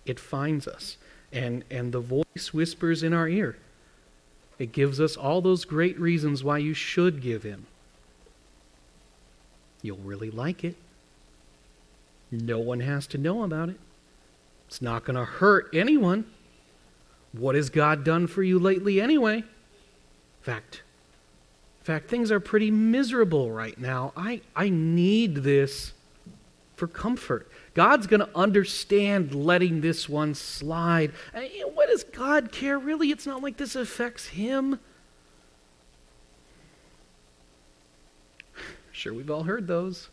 It 0.05 0.19
finds 0.19 0.67
us, 0.67 0.97
and, 1.31 1.63
and 1.71 1.91
the 1.91 1.99
voice 1.99 2.53
whispers 2.53 3.03
in 3.03 3.13
our 3.13 3.27
ear. 3.27 3.57
It 4.59 4.71
gives 4.71 4.99
us 4.99 5.15
all 5.15 5.41
those 5.41 5.65
great 5.65 5.99
reasons 5.99 6.43
why 6.43 6.57
you 6.57 6.73
should 6.73 7.21
give 7.21 7.45
in. 7.45 7.65
You'll 9.81 9.97
really 9.97 10.31
like 10.31 10.63
it. 10.63 10.75
No 12.31 12.59
one 12.59 12.81
has 12.81 13.07
to 13.07 13.17
know 13.17 13.43
about 13.43 13.69
it. 13.69 13.79
It's 14.67 14.81
not 14.81 15.05
going 15.05 15.15
to 15.15 15.23
hurt 15.23 15.69
anyone. 15.73 16.25
What 17.31 17.55
has 17.55 17.69
God 17.69 18.03
done 18.03 18.27
for 18.27 18.43
you 18.43 18.59
lately 18.59 18.99
anyway? 18.99 19.43
Fact. 20.41 20.81
Fact, 21.87 22.09
things 22.09 22.31
are 22.31 22.39
pretty 22.41 22.69
miserable 22.69 23.49
right 23.49 23.79
now. 23.79 24.11
I, 24.15 24.41
I 24.55 24.67
need 24.69 25.35
this 25.35 25.93
for 26.75 26.85
comfort. 26.85 27.49
God's 27.73 28.07
going 28.07 28.19
to 28.19 28.29
understand 28.35 29.33
letting 29.33 29.79
this 29.79 30.09
one 30.09 30.35
slide. 30.35 31.13
What 31.73 31.89
does 31.89 32.03
God 32.03 32.51
care? 32.51 32.77
Really, 32.77 33.09
it's 33.09 33.25
not 33.25 33.41
like 33.41 33.57
this 33.57 33.75
affects 33.75 34.27
him. 34.27 34.79
Sure, 38.91 39.13
we've 39.13 39.29
all 39.29 39.43
heard 39.43 39.67
those. 39.67 40.09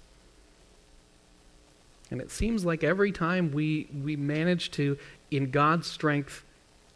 And 2.11 2.21
it 2.21 2.31
seems 2.31 2.67
like 2.67 2.85
every 2.85 3.13
time 3.13 3.51
we, 3.51 3.89
we 4.03 4.15
manage 4.15 4.71
to, 4.73 4.99
in 5.31 5.51
God's 5.51 5.87
strength, 5.87 6.45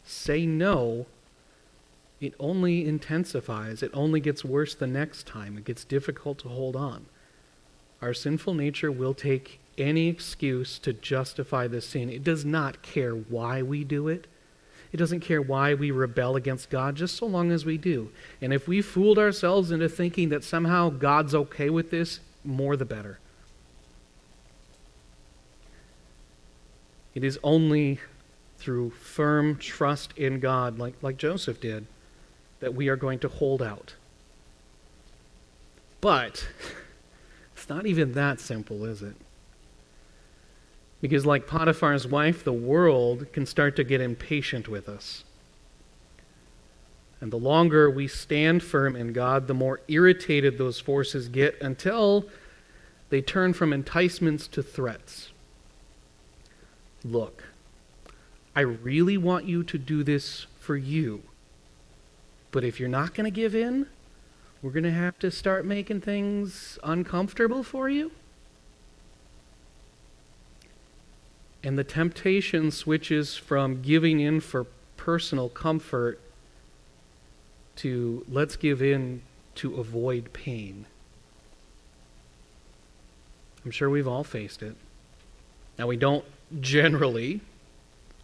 say 0.03 0.45
no, 0.45 1.07
it 2.21 2.33
only 2.39 2.85
intensifies. 2.85 3.81
It 3.81 3.91
only 3.93 4.19
gets 4.19 4.43
worse 4.43 4.75
the 4.75 4.87
next 4.87 5.25
time. 5.25 5.57
It 5.57 5.65
gets 5.65 5.85
difficult 5.85 6.39
to 6.39 6.49
hold 6.49 6.75
on. 6.75 7.05
Our 8.01 8.13
sinful 8.13 8.53
nature 8.53 8.91
will 8.91 9.13
take 9.13 9.59
any 9.77 10.07
excuse 10.07 10.79
to 10.79 10.93
justify 10.93 11.67
the 11.67 11.81
sin. 11.81 12.09
It 12.09 12.23
does 12.23 12.43
not 12.43 12.81
care 12.81 13.13
why 13.13 13.61
we 13.61 13.83
do 13.83 14.07
it. 14.07 14.27
It 14.91 14.97
doesn't 14.97 15.19
care 15.19 15.41
why 15.41 15.75
we 15.75 15.91
rebel 15.91 16.35
against 16.35 16.69
God, 16.69 16.95
just 16.95 17.15
so 17.15 17.25
long 17.25 17.51
as 17.51 17.63
we 17.63 17.77
do. 17.77 18.09
And 18.41 18.51
if 18.51 18.67
we 18.67 18.81
fooled 18.81 19.19
ourselves 19.19 19.71
into 19.71 19.87
thinking 19.87 20.29
that 20.29 20.43
somehow 20.43 20.89
God's 20.89 21.35
okay 21.35 21.69
with 21.69 21.91
this, 21.91 22.19
more 22.43 22.75
the 22.75 22.85
better. 22.85 23.19
It 27.13 27.23
is 27.23 27.39
only 27.43 27.99
through 28.57 28.89
firm 28.91 29.57
trust 29.57 30.17
in 30.17 30.39
God, 30.39 30.79
like, 30.79 30.95
like 31.01 31.17
Joseph 31.17 31.61
did, 31.61 31.85
that 32.59 32.73
we 32.73 32.87
are 32.89 32.95
going 32.95 33.19
to 33.19 33.27
hold 33.27 33.61
out. 33.61 33.95
But 36.01 36.47
it's 37.53 37.69
not 37.69 37.85
even 37.85 38.13
that 38.13 38.39
simple, 38.39 38.85
is 38.85 39.01
it? 39.01 39.15
Because, 41.01 41.25
like 41.25 41.47
Potiphar's 41.47 42.07
wife, 42.07 42.43
the 42.43 42.53
world 42.53 43.31
can 43.31 43.45
start 43.45 43.75
to 43.77 43.83
get 43.83 44.01
impatient 44.01 44.67
with 44.67 44.89
us. 44.89 45.23
And 47.21 47.31
the 47.31 47.37
longer 47.37 47.89
we 47.89 48.07
stand 48.07 48.63
firm 48.63 48.95
in 48.95 49.13
God, 49.13 49.47
the 49.47 49.53
more 49.53 49.81
irritated 49.87 50.57
those 50.57 50.79
forces 50.79 51.27
get 51.27 51.61
until 51.61 52.25
they 53.09 53.21
turn 53.21 53.53
from 53.53 53.73
enticements 53.73 54.47
to 54.47 54.63
threats. 54.63 55.29
Look, 57.03 57.43
I 58.55 58.61
really 58.61 59.17
want 59.17 59.45
you 59.45 59.63
to 59.63 59.77
do 59.77 60.03
this 60.03 60.45
for 60.59 60.77
you. 60.77 61.23
But 62.51 62.63
if 62.63 62.79
you're 62.79 62.89
not 62.89 63.13
going 63.13 63.25
to 63.25 63.31
give 63.31 63.55
in, 63.55 63.87
we're 64.61 64.71
going 64.71 64.83
to 64.83 64.91
have 64.91 65.17
to 65.19 65.31
start 65.31 65.65
making 65.65 66.01
things 66.01 66.77
uncomfortable 66.83 67.63
for 67.63 67.89
you. 67.89 68.11
And 71.63 71.77
the 71.77 71.83
temptation 71.83 72.71
switches 72.71 73.35
from 73.35 73.81
giving 73.81 74.19
in 74.19 74.39
for 74.39 74.65
personal 74.97 75.49
comfort 75.49 76.19
to 77.77 78.25
let's 78.27 78.55
give 78.55 78.81
in 78.81 79.21
to 79.55 79.75
avoid 79.75 80.33
pain. 80.33 80.85
I'm 83.63 83.71
sure 83.71 83.89
we've 83.89 84.07
all 84.07 84.23
faced 84.23 84.63
it. 84.63 84.75
Now, 85.77 85.87
we 85.87 85.97
don't 85.97 86.25
generally, 86.59 87.41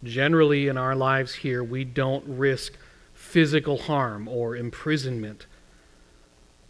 generally 0.02 0.68
in 0.68 0.76
our 0.76 0.94
lives 0.94 1.34
here, 1.34 1.62
we 1.62 1.84
don't 1.84 2.24
risk 2.26 2.74
physical 3.16 3.78
harm 3.78 4.28
or 4.28 4.54
imprisonment, 4.54 5.46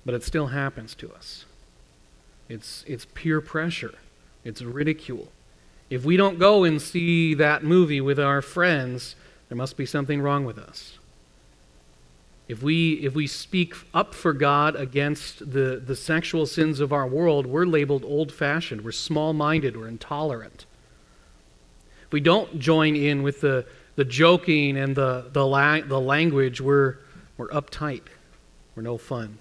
but 0.05 0.15
it 0.15 0.23
still 0.23 0.47
happens 0.49 0.95
to 0.95 1.13
us. 1.13 1.45
It's, 2.49 2.85
it's 2.87 3.05
peer 3.15 3.41
pressure, 3.41 3.95
it's 4.45 4.63
ridicule. 4.63 5.33
If 5.91 6.05
we 6.05 6.17
don't 6.17 6.39
go 6.39 6.65
and 6.65 6.81
see 6.81 7.35
that 7.35 7.65
movie 7.65 8.01
with 8.01 8.19
our 8.19 8.41
friends, 8.41 9.17
there 9.49 9.57
must 9.57 9.77
be 9.77 9.85
something 9.87 10.21
wrong 10.21 10.45
with 10.45 10.59
us. 10.59 10.99
If 12.49 12.63
we, 12.63 12.95
if 12.95 13.15
we 13.15 13.27
speak 13.27 13.75
up 13.93 14.15
for 14.15 14.33
God 14.33 14.77
against 14.77 15.51
the, 15.51 15.83
the 15.85 15.97
sexual 15.97 16.47
sins 16.47 16.79
of 16.79 16.93
our 16.93 17.07
world, 17.07 17.47
we're 17.47 17.67
labeled 17.67 18.05
old 18.05 18.33
fashioned, 18.33 18.85
we're 18.85 18.93
small 18.93 19.33
minded, 19.33 19.77
we're 19.77 19.89
intolerant. 19.89 20.65
If 22.07 22.13
we 22.13 22.21
don't 22.21 22.61
join 22.61 22.95
in 22.95 23.25
with 23.25 23.41
the, 23.41 23.67
the 23.97 24.05
joking 24.05 24.77
and 24.77 24.95
the, 24.95 25.27
the, 25.33 25.45
la- 25.45 25.81
the 25.81 26.01
language, 26.01 26.61
we're, 26.61 26.99
we're 27.37 27.49
uptight, 27.49 28.03
we're 28.75 28.83
no 28.83 28.99
fun. 28.99 29.39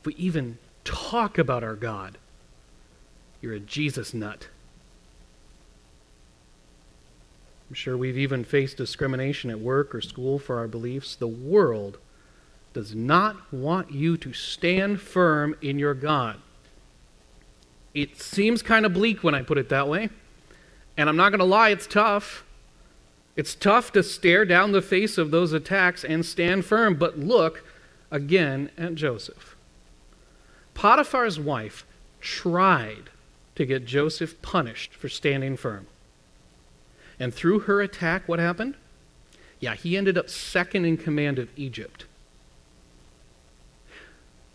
If 0.00 0.06
we 0.06 0.14
even 0.14 0.58
talk 0.84 1.38
about 1.38 1.64
our 1.64 1.74
God, 1.74 2.18
you're 3.40 3.54
a 3.54 3.60
Jesus 3.60 4.14
nut. 4.14 4.48
I'm 7.68 7.74
sure 7.74 7.96
we've 7.96 8.18
even 8.18 8.44
faced 8.44 8.76
discrimination 8.76 9.50
at 9.50 9.58
work 9.58 9.94
or 9.94 10.00
school 10.00 10.38
for 10.38 10.58
our 10.58 10.68
beliefs. 10.68 11.16
The 11.16 11.26
world 11.26 11.98
does 12.74 12.94
not 12.94 13.52
want 13.52 13.90
you 13.90 14.16
to 14.18 14.32
stand 14.32 15.00
firm 15.00 15.56
in 15.62 15.78
your 15.78 15.94
God. 15.94 16.40
It 17.94 18.20
seems 18.20 18.62
kind 18.62 18.84
of 18.84 18.92
bleak 18.92 19.22
when 19.22 19.34
I 19.34 19.42
put 19.42 19.56
it 19.56 19.70
that 19.70 19.88
way. 19.88 20.10
And 20.96 21.08
I'm 21.08 21.16
not 21.16 21.30
going 21.30 21.38
to 21.38 21.44
lie, 21.44 21.70
it's 21.70 21.86
tough. 21.86 22.43
It's 23.36 23.54
tough 23.54 23.92
to 23.92 24.02
stare 24.02 24.44
down 24.44 24.72
the 24.72 24.82
face 24.82 25.18
of 25.18 25.30
those 25.30 25.52
attacks 25.52 26.04
and 26.04 26.24
stand 26.24 26.64
firm. 26.64 26.94
But 26.94 27.18
look 27.18 27.64
again 28.10 28.70
at 28.78 28.94
Joseph. 28.94 29.56
Potiphar's 30.74 31.38
wife 31.38 31.84
tried 32.20 33.10
to 33.56 33.66
get 33.66 33.84
Joseph 33.84 34.40
punished 34.42 34.94
for 34.94 35.08
standing 35.08 35.56
firm. 35.56 35.86
And 37.18 37.32
through 37.32 37.60
her 37.60 37.80
attack, 37.80 38.28
what 38.28 38.38
happened? 38.38 38.74
Yeah, 39.60 39.74
he 39.74 39.96
ended 39.96 40.18
up 40.18 40.28
second 40.28 40.84
in 40.84 40.96
command 40.96 41.38
of 41.38 41.48
Egypt. 41.56 42.06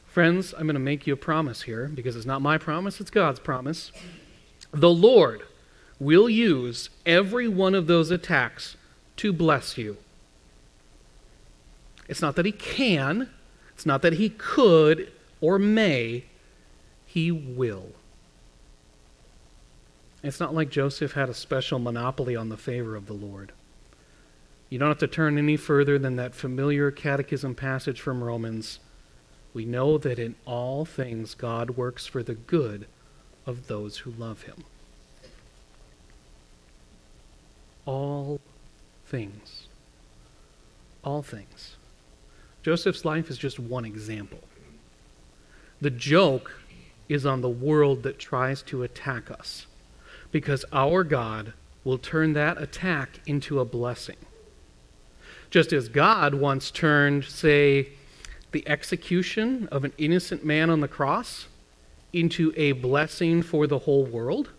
Friends, 0.08 0.54
I'm 0.54 0.65
going 0.65 0.74
to 0.74 0.80
make 0.80 1.08
you 1.08 1.13
a 1.13 1.18
promise 1.18 1.63
here 1.63 1.88
because 1.88 2.15
it's 2.15 2.26
not 2.26 2.42
my 2.42 2.58
promise, 2.58 3.00
it's 3.00 3.12
God's 3.12 3.39
promise. 3.39 3.92
The 4.72 4.89
Lord 4.89 5.44
will 5.99 6.29
use 6.29 6.89
every 7.05 7.47
one 7.47 7.75
of 7.75 7.88
those 7.88 8.12
attacks 8.12 8.77
to 9.17 9.33
bless 9.33 9.77
you. 9.77 9.97
It's 12.07 12.21
not 12.21 12.35
that 12.38 12.45
He 12.45 12.51
can, 12.51 13.29
it's 13.73 13.85
not 13.85 14.01
that 14.01 14.13
He 14.13 14.29
could 14.29 15.12
or 15.41 15.59
may, 15.59 16.25
He 17.05 17.31
will. 17.31 17.91
It's 20.21 20.39
not 20.39 20.53
like 20.53 20.69
Joseph 20.69 21.13
had 21.13 21.29
a 21.29 21.33
special 21.33 21.79
monopoly 21.79 22.35
on 22.35 22.49
the 22.49 22.57
favor 22.57 22.95
of 22.95 23.05
the 23.05 23.13
Lord. 23.13 23.53
You 24.69 24.77
don't 24.77 24.89
have 24.89 24.99
to 24.99 25.07
turn 25.07 25.38
any 25.38 25.57
further 25.57 25.97
than 25.97 26.15
that 26.17 26.35
familiar 26.35 26.91
catechism 26.91 27.55
passage 27.55 28.01
from 28.01 28.23
Romans. 28.23 28.79
We 29.53 29.65
know 29.65 29.97
that 29.97 30.19
in 30.19 30.35
all 30.45 30.85
things 30.85 31.33
God 31.33 31.71
works 31.71 32.05
for 32.05 32.21
the 32.21 32.35
good 32.35 32.88
of 33.45 33.67
those 33.67 33.99
who 33.99 34.12
love 34.12 34.43
him. 34.43 34.63
All 37.89 38.39
things. 39.08 39.63
All 41.04 41.23
things. 41.23 41.75
Joseph's 42.62 43.04
life 43.04 43.32
is 43.32 43.38
just 43.39 43.60
one 43.60 43.84
example. 43.84 44.41
The 45.82 45.89
joke 45.89 46.62
is 47.08 47.25
on 47.25 47.41
the 47.41 47.49
world 47.49 48.04
that 48.04 48.19
tries 48.19 48.62
to 48.63 48.84
attack 48.84 49.32
us 49.32 49.65
because 50.32 50.65
our 50.71 51.04
God 51.04 51.54
will 51.84 51.97
turn 51.97 52.34
that 52.34 52.62
attack 52.62 53.21
into 53.25 53.60
a 53.60 53.65
blessing. 53.65 54.17
Just 55.49 55.73
as 55.73 55.89
God 55.89 56.36
once 56.36 56.69
turned, 56.69 57.25
say, 57.25 57.89
the 58.52 58.69
execution 58.69 59.67
of 59.71 59.84
an 59.84 59.93
innocent 59.97 60.45
man 60.45 60.69
on 60.69 60.82
the 60.82 60.88
cross 60.88 61.47
into 62.13 62.54
a 62.56 62.73
blessing 62.73 63.41
for 63.41 63.65
the 63.65 63.80
whole 63.80 64.06
world. 64.06 64.52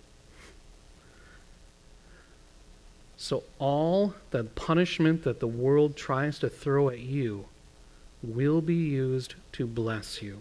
So 3.23 3.43
all 3.59 4.15
the 4.31 4.45
punishment 4.45 5.25
that 5.25 5.41
the 5.41 5.47
world 5.47 5.95
tries 5.95 6.39
to 6.39 6.49
throw 6.49 6.89
at 6.89 7.01
you 7.01 7.45
will 8.23 8.63
be 8.63 8.75
used 8.75 9.35
to 9.53 9.67
bless 9.67 10.23
you. 10.23 10.41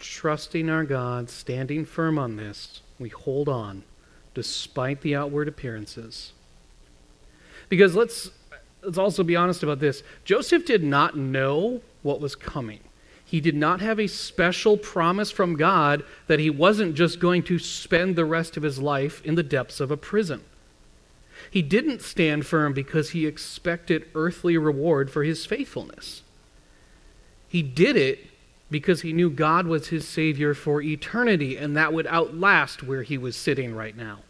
Trusting 0.00 0.68
our 0.68 0.82
God, 0.82 1.30
standing 1.30 1.84
firm 1.84 2.18
on 2.18 2.34
this, 2.34 2.80
we 2.98 3.10
hold 3.10 3.48
on 3.48 3.84
despite 4.34 5.02
the 5.02 5.14
outward 5.14 5.46
appearances. 5.46 6.32
Because 7.68 7.94
let's, 7.94 8.32
let's 8.82 8.98
also 8.98 9.22
be 9.22 9.36
honest 9.36 9.62
about 9.62 9.78
this 9.78 10.02
Joseph 10.24 10.66
did 10.66 10.82
not 10.82 11.16
know 11.16 11.80
what 12.02 12.20
was 12.20 12.34
coming. 12.34 12.80
He 13.30 13.40
did 13.40 13.54
not 13.54 13.80
have 13.80 14.00
a 14.00 14.08
special 14.08 14.76
promise 14.76 15.30
from 15.30 15.54
God 15.54 16.02
that 16.26 16.40
he 16.40 16.50
wasn't 16.50 16.96
just 16.96 17.20
going 17.20 17.44
to 17.44 17.60
spend 17.60 18.16
the 18.16 18.24
rest 18.24 18.56
of 18.56 18.64
his 18.64 18.80
life 18.80 19.24
in 19.24 19.36
the 19.36 19.44
depths 19.44 19.78
of 19.78 19.92
a 19.92 19.96
prison. 19.96 20.42
He 21.48 21.62
didn't 21.62 22.02
stand 22.02 22.44
firm 22.44 22.72
because 22.72 23.10
he 23.10 23.26
expected 23.26 24.08
earthly 24.16 24.58
reward 24.58 25.12
for 25.12 25.22
his 25.22 25.46
faithfulness. 25.46 26.24
He 27.46 27.62
did 27.62 27.94
it 27.94 28.18
because 28.68 29.02
he 29.02 29.12
knew 29.12 29.30
God 29.30 29.68
was 29.68 29.88
his 29.88 30.08
Savior 30.08 30.52
for 30.52 30.82
eternity, 30.82 31.56
and 31.56 31.76
that 31.76 31.92
would 31.92 32.08
outlast 32.08 32.82
where 32.82 33.04
he 33.04 33.16
was 33.16 33.36
sitting 33.36 33.76
right 33.76 33.96
now. 33.96 34.22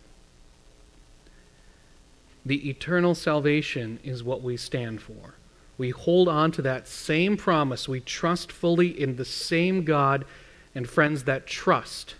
The 2.45 2.69
eternal 2.69 3.15
salvation 3.15 3.99
is 4.05 4.23
what 4.23 4.43
we 4.43 4.59
stand 4.59 5.01
for 5.01 5.37
we 5.81 5.89
hold 5.89 6.29
on 6.29 6.53
to 6.53 6.61
that 6.61 6.87
same 6.87 7.39
promise. 7.39 7.89
We 7.89 8.01
trust 8.01 8.53
fully 8.53 8.89
in 8.89 9.17
the 9.17 9.25
same 9.25 9.83
God. 9.83 10.27
And 10.75 10.87
friends, 10.87 11.25
that 11.25 11.47
trust, 11.47 12.17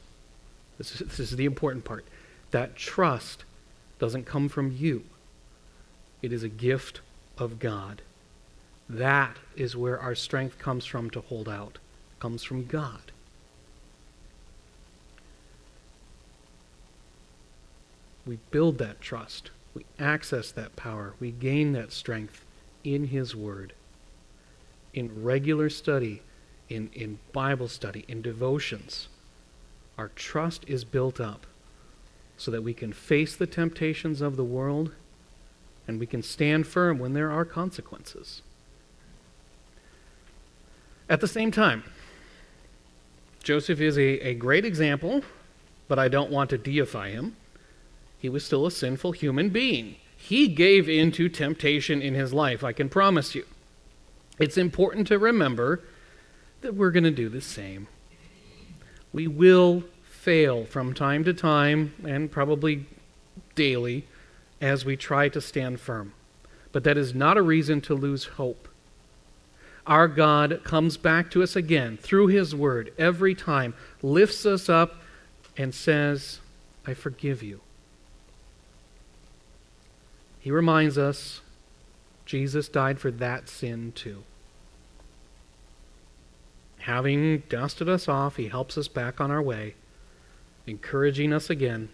this 0.79 0.99
is, 0.99 1.07
this 1.07 1.21
is 1.21 1.37
the 1.37 1.45
important 1.45 1.85
part, 1.85 2.07
that 2.53 2.75
trust 2.75 3.45
doesn't 3.99 4.25
come 4.25 4.49
from 4.49 4.73
you, 4.73 5.05
it 6.23 6.33
is 6.33 6.43
a 6.43 6.49
gift 6.49 7.03
of 7.37 7.59
God. 7.59 8.01
That 8.89 9.37
is 9.55 9.77
where 9.77 10.01
our 10.01 10.15
strength 10.15 10.59
comes 10.59 10.87
from 10.87 11.11
to 11.11 11.21
hold 11.21 11.47
out. 11.47 11.75
It 11.75 12.21
comes 12.21 12.43
from 12.43 12.65
God. 12.65 13.13
We 18.27 18.39
build 18.51 18.79
that 18.79 19.03
trust. 19.03 19.51
We 19.75 19.85
access 19.99 20.51
that 20.51 20.77
power. 20.77 21.13
We 21.21 21.31
gain 21.31 21.75
that 21.75 21.93
strength 21.93 22.47
in 22.85 23.09
His 23.09 23.35
Word, 23.35 23.73
in 24.95 25.23
regular 25.23 25.69
study, 25.69 26.23
in, 26.69 26.91
in 26.93 27.19
Bible 27.33 27.69
study, 27.69 28.05
in 28.09 28.23
devotions. 28.23 29.09
Our 29.99 30.09
trust 30.09 30.65
is 30.67 30.85
built 30.85 31.21
up 31.21 31.47
so 32.37 32.51
that 32.51 32.63
we 32.63 32.73
can 32.73 32.93
face 32.93 33.37
the 33.37 33.47
temptations 33.47 34.21
of 34.21 34.37
the 34.37 34.45
world 34.45 34.93
and 35.87 35.99
we 35.99 36.07
can 36.07 36.23
stand 36.23 36.67
firm 36.67 36.99
when 36.99 37.13
there 37.13 37.31
are 37.31 37.45
consequences. 37.45 38.43
At 41.09 41.21
the 41.21 41.29
same 41.29 41.51
time, 41.51 41.83
Joseph 43.43 43.81
is 43.81 43.99
a, 43.99 44.29
a 44.29 44.35
great 44.35 44.65
example, 44.65 45.23
but 45.89 45.99
I 45.99 46.09
don't 46.09 46.31
want 46.31 46.51
to 46.51 46.59
deify 46.59 47.11
him. 47.11 47.37
He 48.19 48.29
was 48.29 48.45
still 48.45 48.67
a 48.67 48.71
sinful 48.71 49.13
human 49.13 49.49
being. 49.49 49.97
He 50.23 50.49
gave 50.49 50.87
in 50.87 51.11
to 51.13 51.31
temptation 51.31 52.03
in 52.03 52.15
his 52.15 52.33
life, 52.33 52.63
I 52.63 52.73
can 52.73 52.91
promise 52.91 53.35
you. 53.35 53.47
It's 54.39 54.59
important 54.59 55.07
to 55.09 55.19
remember 55.19 55.81
that 56.61 56.75
we're 56.75 56.91
going 56.91 57.05
to 57.05 57.11
do 57.11 57.31
the 57.31 57.41
same. 57.41 57.89
We 59.15 59.27
will 59.27 59.83
fail 60.05 60.67
from 60.67 60.93
time 60.93 61.25
to 61.25 61.33
time, 61.33 61.95
and 62.07 62.31
probably 62.31 62.85
daily, 63.55 64.05
as 64.61 64.85
we 64.85 64.95
try 64.95 65.31
to 65.31 65.41
stand 65.41 65.81
firm. 65.81 66.13
But 66.71 66.85
that 66.85 66.99
is 66.99 67.15
not 67.15 67.39
a 67.39 67.43
reason 67.43 67.81
to 67.81 67.95
lose 67.95 68.27
hope. 68.27 68.69
Our 69.87 70.07
God 70.07 70.61
comes 70.63 70.99
back 70.99 71.31
to 71.31 71.43
us 71.43 71.57
again 71.57 71.97
through 71.97 72.27
His 72.27 72.55
Word 72.55 72.93
every 72.99 73.35
time, 73.35 73.75
lifts 74.03 74.45
us 74.45 74.69
up, 74.69 75.03
and 75.57 75.75
says, 75.75 76.41
I 76.87 76.93
forgive 76.93 77.43
you. 77.43 77.63
He 80.41 80.51
reminds 80.51 80.99
us 80.99 81.43
Jesus 82.25 82.69
died 82.69 82.99
for 82.99 83.11
that 83.11 83.49
sin 83.49 83.93
too. 83.93 84.25
Having 86.79 87.41
dusted 87.49 87.89
us 87.89 88.09
off, 88.09 88.37
he 88.37 88.49
helps 88.49 88.79
us 88.79 88.89
back 88.89 89.21
on 89.21 89.31
our 89.31 89.43
way, 89.43 89.75
encouraging 90.67 91.33
us 91.33 91.51
again, 91.51 91.91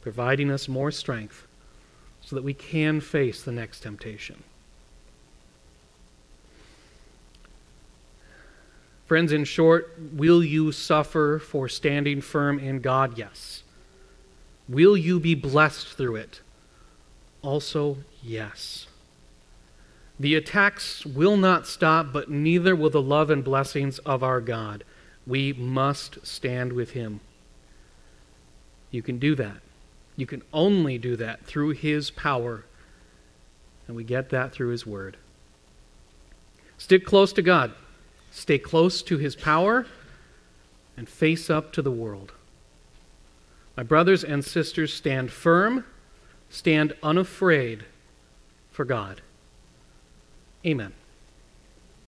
providing 0.00 0.50
us 0.50 0.68
more 0.68 0.92
strength 0.92 1.46
so 2.20 2.36
that 2.36 2.44
we 2.44 2.54
can 2.54 3.00
face 3.00 3.42
the 3.42 3.52
next 3.52 3.80
temptation. 3.80 4.44
Friends, 9.06 9.32
in 9.32 9.44
short, 9.44 9.98
will 10.12 10.42
you 10.42 10.72
suffer 10.72 11.38
for 11.38 11.68
standing 11.68 12.20
firm 12.20 12.58
in 12.58 12.80
God? 12.80 13.18
Yes. 13.18 13.62
Will 14.68 14.96
you 14.96 15.20
be 15.20 15.34
blessed 15.34 15.88
through 15.88 16.16
it? 16.16 16.40
Also 17.44 17.98
yes. 18.22 18.86
The 20.18 20.34
attacks 20.34 21.04
will 21.04 21.36
not 21.36 21.66
stop, 21.66 22.12
but 22.12 22.30
neither 22.30 22.74
will 22.74 22.90
the 22.90 23.02
love 23.02 23.30
and 23.30 23.44
blessings 23.44 23.98
of 24.00 24.22
our 24.22 24.40
God. 24.40 24.84
We 25.26 25.52
must 25.52 26.24
stand 26.26 26.72
with 26.72 26.90
Him. 26.90 27.20
You 28.90 29.02
can 29.02 29.18
do 29.18 29.34
that. 29.34 29.58
You 30.16 30.26
can 30.26 30.42
only 30.52 30.98
do 30.98 31.16
that 31.16 31.44
through 31.44 31.70
His 31.70 32.10
power, 32.10 32.64
and 33.86 33.96
we 33.96 34.04
get 34.04 34.30
that 34.30 34.52
through 34.52 34.68
His 34.68 34.86
Word. 34.86 35.16
Stick 36.78 37.04
close 37.04 37.32
to 37.32 37.42
God, 37.42 37.72
stay 38.30 38.58
close 38.58 39.02
to 39.02 39.18
His 39.18 39.34
power, 39.34 39.86
and 40.96 41.08
face 41.08 41.50
up 41.50 41.72
to 41.72 41.82
the 41.82 41.90
world. 41.90 42.32
My 43.76 43.82
brothers 43.82 44.22
and 44.22 44.44
sisters, 44.44 44.94
stand 44.94 45.32
firm 45.32 45.84
Stand 46.54 46.92
unafraid 47.02 47.84
for 48.70 48.84
God. 48.84 49.22
Amen. 50.64 50.92